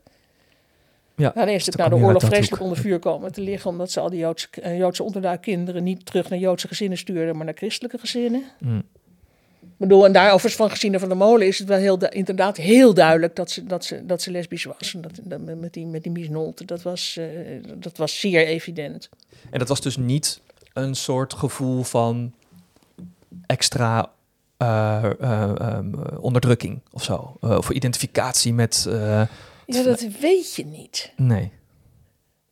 [1.15, 3.69] Ja, Nou, dan is het na de oorlog vreselijk onder vuur komen te liggen.
[3.69, 7.53] Omdat ze al die Joodse, Joodse onderduikkinderen niet terug naar Joodse gezinnen stuurden, maar naar
[7.57, 8.43] christelijke gezinnen.
[8.59, 8.83] Mm.
[9.81, 13.35] Bedoel, en daarover van Gesine van der Molen is het wel heel, inderdaad heel duidelijk
[13.35, 14.93] dat ze, dat ze, dat ze lesbisch was.
[14.93, 17.25] En Dat, dat, met die, met die Mies Nolte, dat was, eh,
[17.75, 19.09] dat was zeer evident.
[19.49, 20.41] En dat was dus niet
[20.73, 22.33] een soort gevoel van
[23.45, 24.11] extra
[24.57, 27.37] eh, eh, ehm, eh, onderdrukking of zo.
[27.39, 28.85] Of identificatie met.
[29.65, 31.13] Ja, dat weet je niet.
[31.15, 31.51] nee.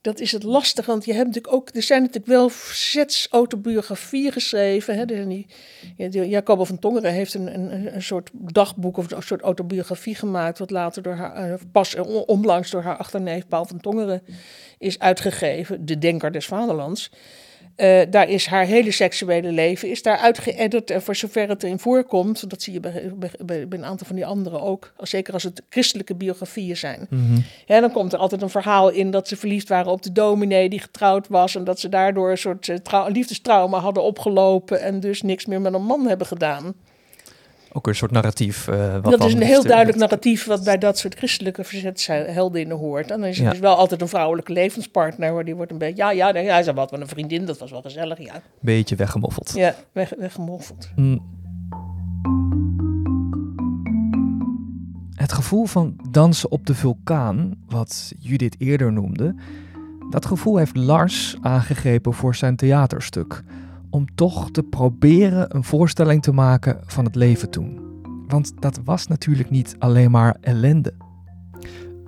[0.02, 4.96] Dat is het lastige, want je hebt natuurlijk ook, er zijn natuurlijk wel verzetsautobiografieën geschreven.
[4.98, 5.04] Hè?
[5.08, 5.48] Zijn die,
[5.98, 10.16] ja, die- Jacoba van Tongeren heeft een, een, een soort dagboek of een soort autobiografie
[10.16, 14.22] gemaakt, wat later door haar, eh, pas on- onlangs door haar achterneef Paul van Tongeren
[14.78, 17.12] is uitgegeven, De Denker des Vaderlands.
[17.80, 21.80] Eh, daar is haar hele seksuele leven is daar uitgeëdit en voor zover het erin
[21.80, 23.12] voorkomt, dat zie je bij,
[23.46, 27.08] bij, een aantal van die anderen ook, zeker als het christelijke biografieën zijn.
[27.10, 27.40] Mhm.
[27.66, 30.70] Ja, dan komt er altijd een verhaal in dat ze verliefd waren op de dominee
[30.70, 31.56] die getrouwd was.
[31.56, 34.82] En dat ze daardoor een soort eh, trau- liefdestrauma hadden opgelopen.
[34.82, 36.74] En dus niks meer met een man hebben gedaan.
[37.72, 38.68] Ook een soort narratief.
[38.68, 43.12] eh, wat dat is een heel duidelijk narratief wat bij dat soort christelijke verzetsheldinnen hoort.
[43.12, 43.52] En dan is het Ja.
[43.52, 45.34] dus wel altijd een vrouwelijke levenspartner.
[45.34, 47.58] Waar die wordt een beetje, ja, ja, nee, ja, ze had wat een vriendin, dat
[47.58, 48.42] was wel gezellig, ja.
[48.62, 49.52] Beetje weggemoffeld.
[49.56, 50.90] Ja, weg, weggemoffeld.
[50.96, 51.22] Mm.
[55.16, 59.36] Het gevoel van dansen op de vulkaan, wat Judith eerder noemde,
[60.10, 63.44] dat gevoel heeft Lars aangegrepen voor zijn theaterstuk.
[63.90, 67.88] Om toch te proberen een voorstelling te maken van het leven toen.
[68.28, 70.94] Want dat was natuurlijk niet alleen maar ellende.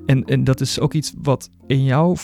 [0.06, 2.16] En, en dat is ook iets wat in jouw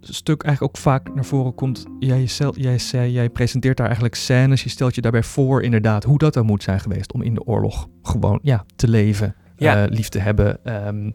[0.00, 1.86] stuk eigenlijk ook vaak naar voren komt.
[1.98, 4.62] Jij, jij zei, jij presenteert daar eigenlijk scènes.
[4.62, 7.44] Je stelt je daarbij voor inderdaad hoe dat dan moet zijn geweest om in de
[7.44, 9.84] oorlog gewoon ja, te leven, Ja.
[9.84, 11.10] eh, lief te hebben, ehm,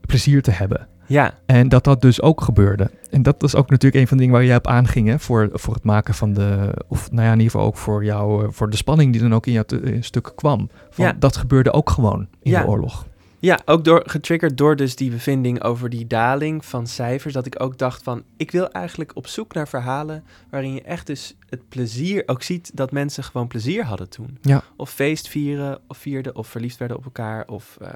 [0.00, 0.88] plezier te hebben.
[1.08, 2.90] Ja, En dat dat dus ook gebeurde.
[3.10, 5.48] En dat is ook natuurlijk een van de dingen waar jij op aanging hè, voor,
[5.52, 8.48] voor het maken van de, of nou ja, in ieder geval ook voor jou, eh,
[8.52, 9.64] voor de spanning die dan ook in jouw
[10.00, 10.70] stukken kwam.
[10.90, 11.12] Van, Ja.
[11.18, 12.62] Dat gebeurde ook gewoon in Ja.
[12.62, 13.06] de oorlog.
[13.40, 17.34] Ja, ook door, getriggerd door dus die bevinding over die daling van cijfers.
[17.34, 21.06] Dat ik ook dacht van, ik wil eigenlijk op zoek naar verhalen waarin je echt
[21.06, 24.38] dus het plezier ook ziet dat mensen gewoon plezier hadden toen.
[24.42, 24.62] Ja.
[24.76, 27.76] Of feest vieren, of vierden, of verliefd werden op elkaar, of...
[27.80, 27.88] eh,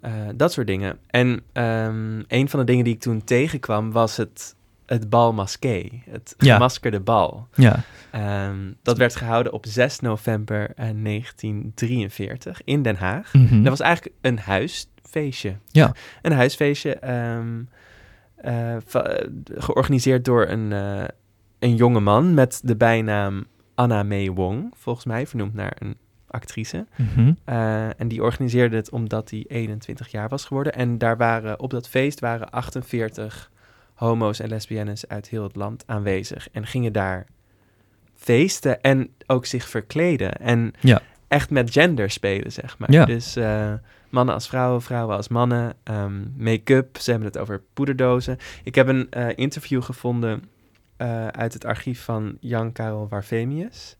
[0.00, 0.98] Eh, dat soort dingen.
[1.06, 4.54] En ehm, een van de dingen die ik toen tegenkwam was het,
[4.86, 5.88] het bal masqué.
[6.10, 6.54] Het Ja.
[6.54, 7.48] gemaskerde bal.
[7.54, 7.82] Ja.
[8.10, 13.32] Ehm, dat werd gehouden op 6 november eh, 1943 in Den Haag.
[13.32, 13.56] Mhm.
[13.62, 15.56] Dat was eigenlijk een huisfeestje.
[15.66, 15.92] Ja.
[16.22, 17.62] Een huisfeestje ehm,
[18.36, 18.80] eh, eh,
[19.54, 21.04] georganiseerd door een, eh,
[21.58, 23.44] een jonge man met de bijnaam
[23.74, 25.96] Anna May Wong, volgens mij vernoemd naar een
[26.30, 26.86] actrice.
[26.96, 27.32] Mhm.
[27.44, 30.72] Eh, en die organiseerde het omdat hij 21 jaar was geworden.
[30.74, 33.50] En daar waren, op dat feest waren 48
[33.94, 36.48] homo's en lesbiennes uit heel het land aanwezig.
[36.52, 37.26] En gingen daar
[38.16, 40.32] feesten en ook zich verkleden.
[40.32, 41.00] En Ja.
[41.28, 42.92] echt met gender spelen, zeg maar.
[42.92, 43.04] Ja.
[43.04, 43.72] Dus eh,
[44.08, 45.74] mannen als vrouwen, vrouwen als mannen.
[45.82, 48.38] ehm, Make-up, ze hebben het over poederdozen.
[48.64, 50.42] Ik heb een eh, interview gevonden
[51.30, 53.96] uit het archief van Jan Karel Warfemius.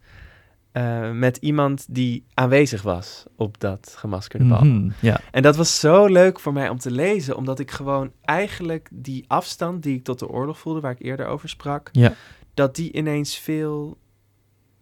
[0.73, 4.65] Eh, met iemand die aanwezig was op dat gemaskerde bal.
[4.65, 4.91] Mhm.
[5.01, 5.21] Ja.
[5.31, 9.25] En dat was zo leuk voor mij om te lezen, omdat ik gewoon eigenlijk die
[9.29, 12.13] afstand die ik tot de oorlog voelde, waar ik eerder over sprak, Ja.
[12.55, 13.99] dat die ineens veel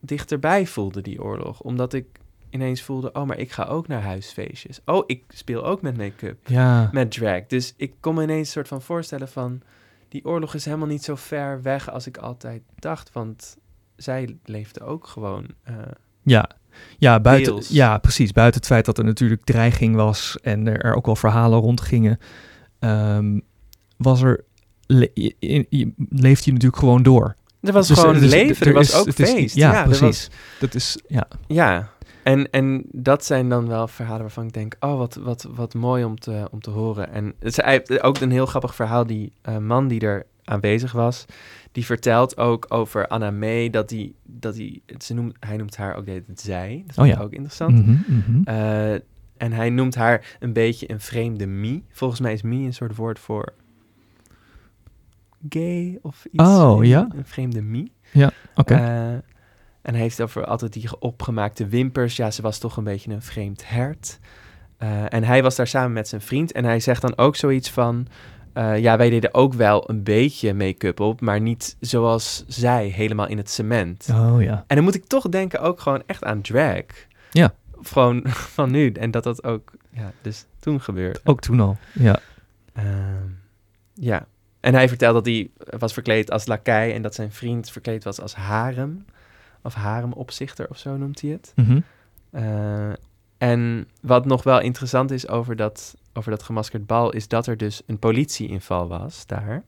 [0.01, 1.61] dichterbij voelde, die oorlog.
[1.61, 2.07] Omdat ik
[2.51, 4.81] ineens voelde, oh, maar ik ga ook naar huisfeestjes.
[4.85, 6.89] Oh, ik speel ook met make-up, Ja.
[6.93, 7.47] met drag.
[7.47, 9.61] Dus ik kon me ineens een soort van voorstellen van,
[10.09, 13.57] die oorlog is helemaal niet zo ver weg als ik altijd dacht, want
[13.97, 15.47] zij leefde ook gewoon.
[15.63, 15.75] eh,
[16.23, 16.51] Ja.
[16.99, 17.69] Ja, buiten, Deels.
[17.69, 18.33] ja, precies.
[18.33, 22.19] Buiten het feit dat er natuurlijk dreiging was en er, er ook wel verhalen rondgingen,
[22.79, 23.39] ehm,
[23.97, 24.45] was er,
[24.87, 25.93] le- je- je- je-
[26.53, 27.37] natuurlijk gewoon door.
[27.61, 29.55] er was Dus, gewoon eh, dus leven, er er was is- ook is- feest.
[29.55, 30.31] ja, was- precies.
[30.61, 31.29] Dat is, ja.
[31.47, 31.91] Ja,
[32.23, 36.05] en, en dat zijn dan wel verhalen waarvan ik denk, oh, wat, wat, wat mooi
[36.05, 37.13] om te, om te horen.
[37.13, 41.25] En het is ook een heel grappig verhaal, die eh, man die er aanwezig was,
[41.73, 45.97] die vertelt ook over Anna May, dat, die, dat die, ze noemt, hij noemt haar
[45.97, 46.83] ook de tijd zij.
[46.87, 47.25] Dat Oh vind ik ja.
[47.25, 47.87] ook interessant.
[47.87, 48.43] Mhm, mhm.
[48.45, 48.93] Eh,
[49.37, 51.85] en hij noemt haar een beetje een vreemde mie.
[51.91, 53.53] Volgens mij is mie een soort woord voor
[55.49, 56.45] gay of iets.
[56.45, 57.09] Oh, ja?
[57.17, 57.93] Een vreemde mie.
[58.55, 58.75] Oké.
[58.75, 59.13] Eh,
[59.83, 62.17] en hij heeft over altijd die opgemaakte wimpers.
[62.17, 64.19] Ja, ze was toch een beetje een vreemd hert.
[64.77, 66.53] Eh, en hij was daar samen met zijn vriend.
[66.53, 68.07] En hij zegt dan ook zoiets van...
[68.57, 71.21] eh, ja, wij deden ook wel een beetje make-up op...
[71.21, 74.09] maar niet zoals zij, helemaal in het cement.
[74.11, 74.65] oh ja.
[74.67, 76.83] En dan moet ik toch denken ook gewoon echt aan drag.
[77.31, 77.55] Ja.
[77.83, 78.23] Gewoon
[78.57, 78.93] van nu.
[78.93, 81.21] En dat dat ook ja, dus toen gebeurde.
[81.25, 81.77] Ook toen al.
[81.93, 82.19] Ja.
[82.73, 83.29] Ehm,
[83.95, 84.27] ja.
[84.61, 86.95] En hij vertelde dat hij was verkleed als lakij...
[86.95, 89.05] en dat zijn vriend verkleed was als harem.
[89.63, 91.53] Of haremopzichter of zo noemt hij het.
[91.55, 91.81] Mhm.
[92.31, 92.93] Eh,
[93.39, 97.13] en wat nog wel interessant is over dat, over dat gemaskerd bal...
[97.13, 99.65] is dat er dus een politieinval was daar.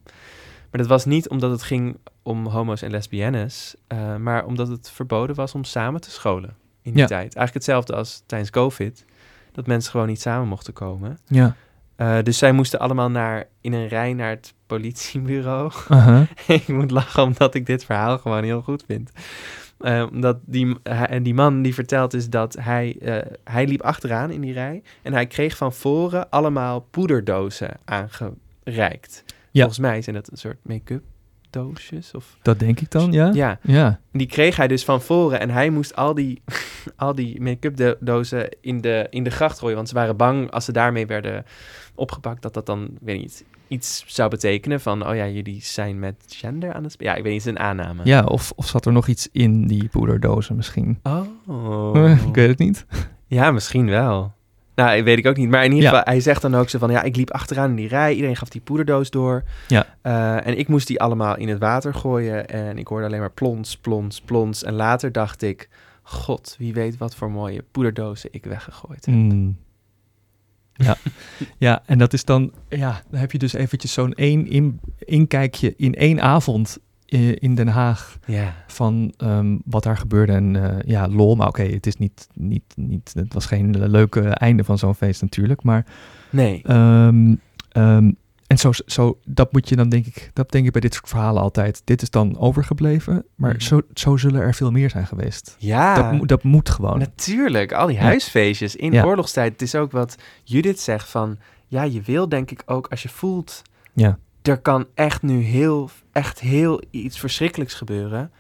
[0.71, 3.75] Maar dat was niet omdat het ging om homo's en lesbiennes...
[3.87, 7.07] eh, maar omdat het verboden was om samen te scholen in die Ja.
[7.07, 7.35] tijd.
[7.35, 9.05] Eigenlijk hetzelfde als tijdens COVID.
[9.53, 11.19] Dat mensen gewoon niet samen mochten komen.
[11.27, 11.57] Ja.
[11.97, 15.73] Eh, dus zij moesten allemaal naar, in een rij naar het politiebureau.
[15.89, 16.27] Aha.
[16.47, 19.11] ik moet lachen omdat ik dit verhaal gewoon heel goed vind.
[19.79, 24.31] Eh, omdat die, en die man die vertelt is dat hij, eh, hij liep achteraan
[24.31, 24.83] in die rij.
[25.03, 29.25] En hij kreeg van voren allemaal poederdozen aangereikt.
[29.51, 29.61] Ja.
[29.65, 31.03] Volgens mij zijn dat een soort make-up
[31.51, 32.15] doosjes.
[32.15, 33.31] Of, Dat denk ik dan, ja?
[33.33, 34.01] ja, Ja.
[34.13, 35.41] die kreeg hij dus van voren.
[35.41, 36.43] En hij moest al die,
[36.97, 39.77] al die make-up do- dozen in de, in de gracht gooien.
[39.77, 41.45] Want ze waren bang als ze daarmee werden
[41.95, 42.43] opgepakt...
[42.43, 45.09] dat dat dan, weet ik niet, iets zou betekenen van...
[45.09, 47.13] oh ja, jullie zijn met gender aan het spelen.
[47.13, 48.01] Ja, ik weet niet, een aanname.
[48.05, 50.99] Ja, of, of zat er nog iets in die poederdozen misschien?
[51.03, 52.13] Oh.
[52.29, 52.87] ik weet het niet.
[53.27, 54.33] Ja, misschien wel.
[54.75, 55.49] Nou, weet ik ook niet.
[55.49, 55.97] Maar in ieder Ja.
[55.99, 56.91] geval, hij zegt dan ook zo van...
[56.91, 58.15] ja, ik liep achteraan in die rij.
[58.15, 59.43] Iedereen gaf die poederdoos door.
[59.69, 59.87] Ja.
[60.03, 62.47] Eh, en ik moest die allemaal in het water gooien.
[62.49, 64.65] En ik hoorde alleen maar plons, plons, plons.
[64.65, 65.69] En later dacht ik...
[66.03, 69.15] God, wie weet wat voor mooie poederdozen ik weggegooid heb.
[69.15, 69.57] Mm.
[70.87, 70.97] Ja.
[71.59, 75.75] ja, en dat is dan, ja, dan heb je dus eventjes zo'n één in, inkijkje
[75.77, 78.55] in één avond eh, in Den Haag Ja.
[78.67, 80.33] van ehm, wat daar gebeurde.
[80.33, 84.21] En eh, ja, lol, maar oké, het is niet, niet, niet, het was geen leuke
[84.21, 85.87] einde van zo'n feest natuurlijk, maar
[86.31, 86.63] Nee.
[86.63, 87.35] Ehm,
[88.49, 91.09] en zo, zo, dat moet je dan denk ik, dat denk ik bij dit soort
[91.09, 91.83] verhalen altijd.
[91.85, 93.61] Dit is dan overgebleven, maar Mhm.
[93.61, 95.57] zo, zo zullen er veel meer zijn geweest.
[95.59, 95.95] Ja.
[95.95, 96.99] Dat, moet- dat moet gewoon.
[96.99, 98.03] Natuurlijk, al die Ja.
[98.03, 99.05] huisfeestjes in Ja.
[99.05, 99.53] oorlogstijd.
[99.53, 101.39] Het is ook wat Judith zegt van...
[101.67, 103.63] Ja, je wil denk ik ook als je voelt...
[103.93, 104.19] Ja.
[104.43, 108.33] Er kan echt nu heel, echt heel iets verschrikkelijks gebeuren.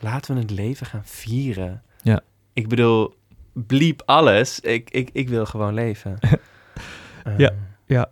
[0.00, 1.82] Laten we het leven gaan vieren.
[2.02, 2.20] Ja.
[2.52, 3.14] Ik bedoel,
[3.52, 4.60] bliep alles.
[4.60, 6.18] Ik, ik, ik wil gewoon leven.
[7.36, 7.50] Ja.
[7.86, 8.02] Eh,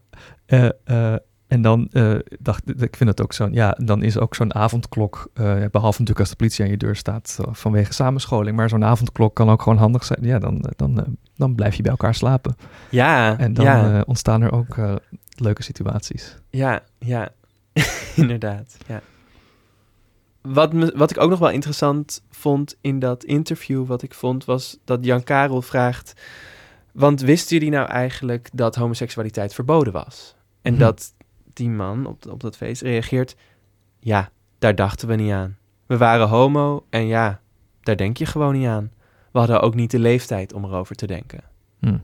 [0.46, 1.16] Eh, eh,
[1.48, 5.30] En dan uh, dacht ik, vind het ook zo'n, ja, dan is ook zo'n avondklok,
[5.34, 8.84] uh, behalve natuurlijk als de politie aan je deur staat uh, vanwege samenscholing, maar zo'n
[8.84, 10.18] avondklok kan ook gewoon handig zijn.
[10.22, 12.56] Ja, dan, dan, dan blijf je bij elkaar slapen.
[12.90, 14.02] Ja, En dan ja.
[14.06, 14.76] ontstaan er ook
[15.34, 16.36] leuke situaties.
[16.50, 17.28] Ja, ja,
[18.16, 18.76] inderdaad.
[18.86, 19.00] Ja.
[20.40, 24.44] Wat, me, wat ik ook nog wel interessant vond in dat interview, wat ik vond,
[24.44, 26.12] was dat Jan Karel vraagt:
[26.92, 30.34] Want wisten jullie nou eigenlijk dat homoseksualiteit verboden was?
[30.62, 30.78] En Hm.
[30.78, 31.12] dat
[31.58, 33.36] die man op, op dat feest reageert:
[34.00, 35.56] Ja, daar dachten we niet aan.
[35.86, 37.40] We waren homo en ja,
[37.80, 38.90] daar denk je gewoon niet aan.
[39.32, 41.40] We hadden ook niet de leeftijd om erover te denken.
[41.78, 41.98] Hm.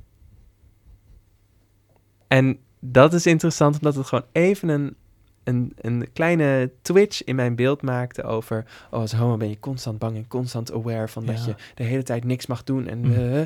[2.28, 4.96] En dat is interessant, omdat het gewoon even een,
[5.44, 8.64] een, een kleine twitch in mijn beeld maakte over...
[8.90, 12.02] Oh, als homo ben je constant bang en constant aware van dat je de hele
[12.02, 12.86] tijd niks mag doen.
[12.88, 13.12] En, Mm.
[13.12, 13.40] eh,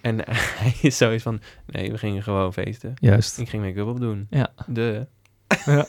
[0.00, 0.18] en
[0.60, 2.94] hij is zoiets van, nee, we gingen gewoon feesten.
[3.00, 3.38] Juist.
[3.38, 4.26] Ik ging make-up op doen.
[4.30, 4.48] Ja.
[4.66, 5.06] De.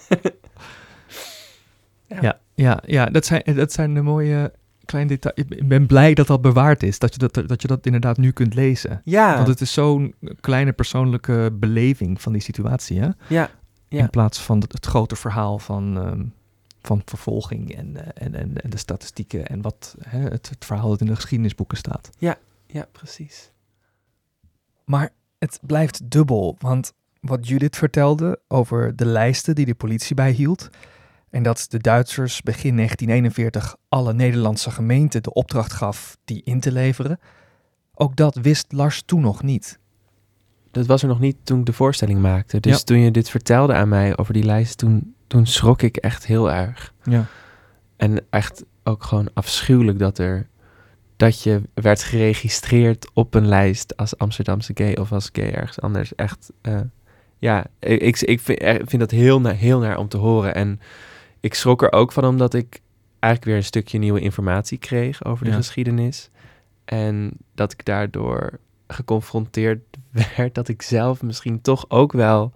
[2.10, 2.20] Ja.
[2.22, 4.54] Ja, ja, ja dat, zijn, dat zijn de mooie
[4.86, 5.38] kleine details.
[5.38, 7.00] Ik ben blij dat dat bewaard is.
[7.00, 9.02] Dat je dat, dat, je dat inderdaad nu kunt lezen.
[9.04, 13.00] Ja, Want het is zo'n kleine persoonlijke beleving van die situatie.
[13.00, 13.10] Hè?
[13.28, 13.50] ja,
[13.88, 14.00] ja.
[14.00, 16.24] In plaats van het, het grote verhaal van, ehm,
[16.82, 19.48] van vervolging en, eh, en, en, en de statistieken.
[19.48, 22.10] En wat hè, het, het verhaal dat in de geschiedenisboeken staat.
[22.68, 23.52] ja, precies.
[24.86, 30.70] Maar het blijft dubbel, want wat Judith vertelde over de lijsten die de politie bijhield
[31.30, 36.72] en dat de Duitsers begin 1941 alle Nederlandse gemeenten de opdracht gaf die in te
[36.72, 37.20] leveren,
[37.94, 39.80] ook dat wist Lars toen nog niet.
[40.72, 42.60] Dat was er nog niet toen ik de voorstelling maakte.
[42.60, 42.84] Dus Ja.
[42.84, 46.52] toen je dit vertelde aan mij over die lijst, toen, toen schrok ik echt heel
[46.52, 46.94] erg.
[47.04, 47.26] Ja.
[47.96, 50.48] En echt ook gewoon afschuwelijk dat er
[51.16, 56.16] dat je werd geregistreerd op een lijst als Amsterdamse gay of als gay ergens anders.
[56.16, 56.80] Echt, eh,
[57.38, 60.56] ja, ik, ik, vind, eh, vind dat heel naar, heel naar om te horen.
[60.56, 60.80] En
[61.40, 62.82] ik schrok er ook van omdat ik
[63.20, 65.58] eigenlijk weer een stukje nieuwe informatie kreeg over de Ja.
[65.58, 66.30] geschiedenis.
[66.86, 69.80] En dat ik daardoor geconfronteerd
[70.38, 72.52] werd dat ik zelf misschien toch ook wel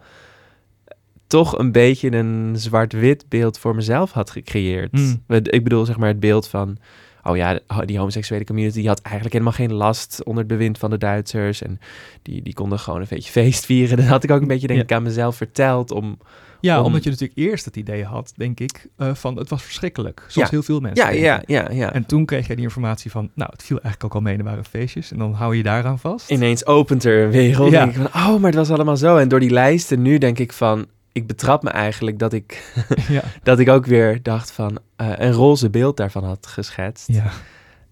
[1.28, 4.92] toch een beetje een zwart-wit beeld voor mezelf had gecreëerd.
[4.92, 5.24] Mm.
[5.28, 6.78] Wat- Ik bedoel, zeg maar, het beeld van...
[7.24, 10.90] Oh ja, die homoseksuele community die had eigenlijk helemaal geen last onder het bewind van
[10.90, 11.62] de Duitsers.
[11.62, 11.80] En
[12.22, 13.98] die, die konden gewoon een beetje feest vieren.
[13.98, 15.92] Dat had ik ook een beetje, denk ik, aan mezelf verteld.
[15.92, 16.18] Om,
[16.60, 19.64] Ja, Om- omdat je natuurlijk eerst het idee had, denk ik, eh, van het was
[19.64, 20.24] verschrikkelijk.
[20.28, 20.56] Zoals Ja.
[20.56, 21.06] heel veel mensen.
[21.06, 21.94] ja, ja, ja, ja.
[21.94, 24.44] En toen kreeg je die informatie van, nou, het viel eigenlijk ook al mee, er
[24.44, 25.12] waren feestjes.
[25.12, 26.30] En dan hou je daaraan vast.
[26.32, 27.72] Ineens opent er een wereld.
[27.72, 27.80] Ja.
[27.86, 29.18] denk ik van, oh, maar het was allemaal zo.
[29.18, 30.86] En door die lijsten nu denk ik van...
[31.12, 32.74] Ik betrap me eigenlijk dat ik,
[33.08, 33.24] ja.
[33.44, 34.80] dat ik ook weer dacht van...
[34.96, 37.08] eh, een roze beeld daarvan had geschetst.
[37.08, 37.32] ja.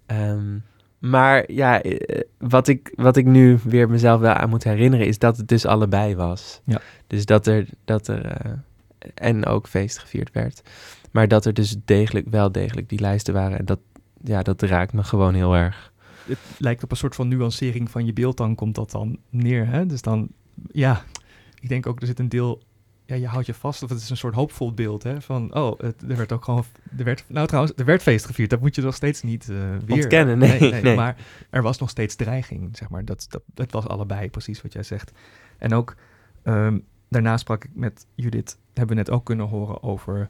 [0.06, 0.58] Ehm,
[1.00, 5.20] maar ja, eh, wat ik, wat ik nu weer mezelf wel aan moet herinneren, is
[5.20, 6.62] dat het dus allebei was.
[6.64, 6.82] Ja.
[7.08, 8.52] Dus dat er, dat er eh,
[9.14, 10.62] en ook feest gevierd werd.
[11.12, 13.58] Maar dat er dus degelijk, wel degelijk die lijsten waren.
[13.58, 13.80] En dat,
[14.24, 15.92] ja, dat raakt me gewoon heel erg.
[16.26, 19.68] het lijkt op een soort van nuancering van je beeld, dan komt dat dan neer.
[19.68, 19.86] Hè?
[19.86, 20.28] Dus dan,
[20.72, 21.04] ja,
[21.60, 22.62] ik denk ook, er zit een deel,
[23.10, 25.80] ja, je houdt je vast, of het is een soort hoopvol beeld, hè, van, oh,
[25.80, 26.64] het, er werd ook gewoon,
[26.98, 29.58] er werd, nou trouwens, er werd feest gevierd, dat moet je nog steeds niet eh,
[29.86, 30.96] weer Ontkennen, nee, nee.
[30.96, 31.16] Maar
[31.50, 34.84] er was nog steeds dreiging, zeg maar, dat, dat, dat was allebei, precies wat jij
[34.84, 35.12] zegt.
[35.58, 35.96] En ook,
[36.44, 40.30] ehm, daarna sprak ik met Judith, hebben we net ook kunnen horen over,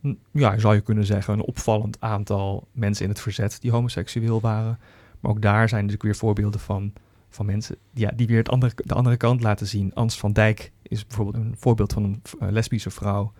[0.00, 4.40] hm, ja, zou je kunnen zeggen, een opvallend aantal mensen in het verzet die homoseksueel
[4.40, 4.78] waren.
[5.20, 6.92] Maar ook daar zijn natuurlijk weer voorbeelden van,
[7.28, 9.94] van mensen ja, die weer het andere, de andere kant laten zien.
[9.94, 13.32] Ans van Dijk is bijvoorbeeld een voorbeeld van een eh, lesbische vrouw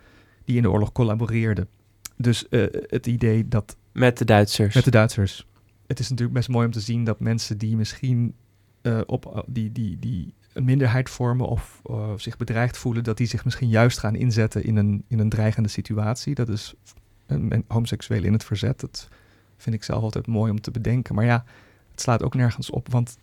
[0.43, 1.67] die in de oorlog collaboreerde.
[2.15, 4.75] Dus eh, het idee dat Met de Duitsers.
[4.75, 5.47] met de Duitsers.
[5.87, 8.35] Het is natuurlijk best mooi om te zien dat mensen die misschien
[8.81, 11.81] eh, op die, die, die een minderheid vormen of
[12.15, 15.69] zich bedreigd voelen, dat die zich misschien juist gaan inzetten in een, in een dreigende
[15.69, 16.35] situatie.
[16.35, 16.73] Dat is
[17.25, 18.79] een, homoseksueel in het verzet.
[18.79, 19.07] Dat
[19.57, 21.15] vind ik zelf altijd mooi om te bedenken.
[21.15, 21.43] Maar ja,
[21.91, 22.91] het slaat ook nergens op.
[22.91, 23.17] Want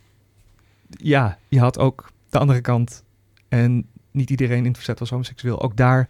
[0.88, 3.04] ja, je had ook de andere kant.
[3.48, 5.62] En niet iedereen in het verzet was homoseksueel.
[5.62, 6.09] Ook daar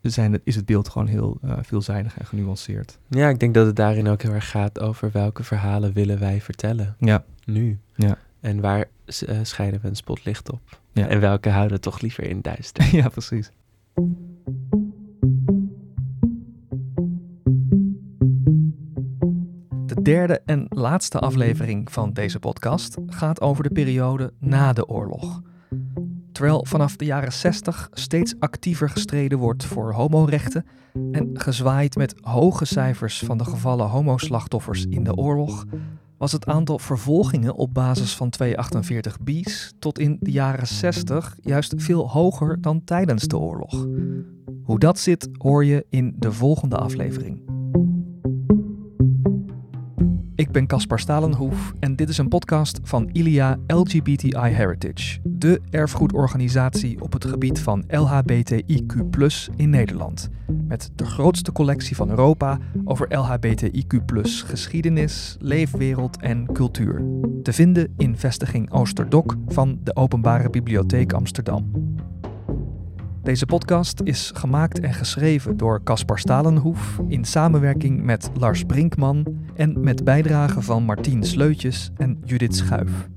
[0.00, 2.98] zijn het, is het beeld gewoon heel eh, veelzijdig en genuanceerd.
[3.08, 6.40] Ja, ik denk dat het daarin ook heel erg gaat over welke verhalen willen wij
[6.40, 6.96] vertellen.
[6.98, 7.78] Ja, Nu.
[7.94, 8.18] Ja.
[8.40, 10.60] En waar s- eh, schijnen we een spotlicht op?
[10.92, 11.06] Ja.
[11.08, 12.94] En welke houden we toch liever in duister?
[12.96, 13.50] ja precies.
[19.86, 25.42] De derde en laatste aflevering van deze podcast gaat over de periode na de oorlog.
[26.38, 30.66] Terwijl vanaf de jaren 60 steeds actiever gestreden wordt voor homorechten
[31.12, 35.64] en gezwaaid met hoge cijfers van de gevallen homoslachtoffers in de oorlog,
[36.18, 41.74] was het aantal vervolgingen op basis van 248 bis tot in de jaren 60 juist
[41.76, 43.86] veel hoger dan tijdens de oorlog.
[44.62, 47.57] Hoe dat zit hoor je in de volgende aflevering.
[50.38, 57.00] Ik ben Caspar Stalenhoef en dit is een podcast van ILIA LGBTI Heritage, de erfgoedorganisatie
[57.00, 58.96] op het gebied van LHBTIQ
[59.56, 60.30] in Nederland.
[60.68, 67.04] Met de grootste collectie van Europa over LHBTIQ geschiedenis, leefwereld en cultuur.
[67.42, 71.70] Te vinden in vestiging Oosterdok van de Openbare Bibliotheek Amsterdam.
[73.28, 79.80] Deze podcast is gemaakt en geschreven door Caspar Stalenhoef in samenwerking met Lars Brinkman en
[79.80, 83.08] met bijdragen van Martien Sleutjes en Judith Schuif.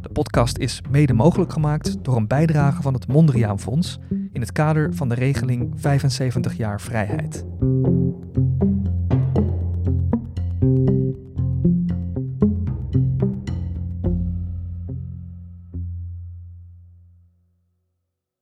[0.00, 3.98] De podcast is mede mogelijk gemaakt door een bijdrage van het Mondriaan Fonds
[4.32, 7.44] in het kader van de regeling 75 jaar vrijheid.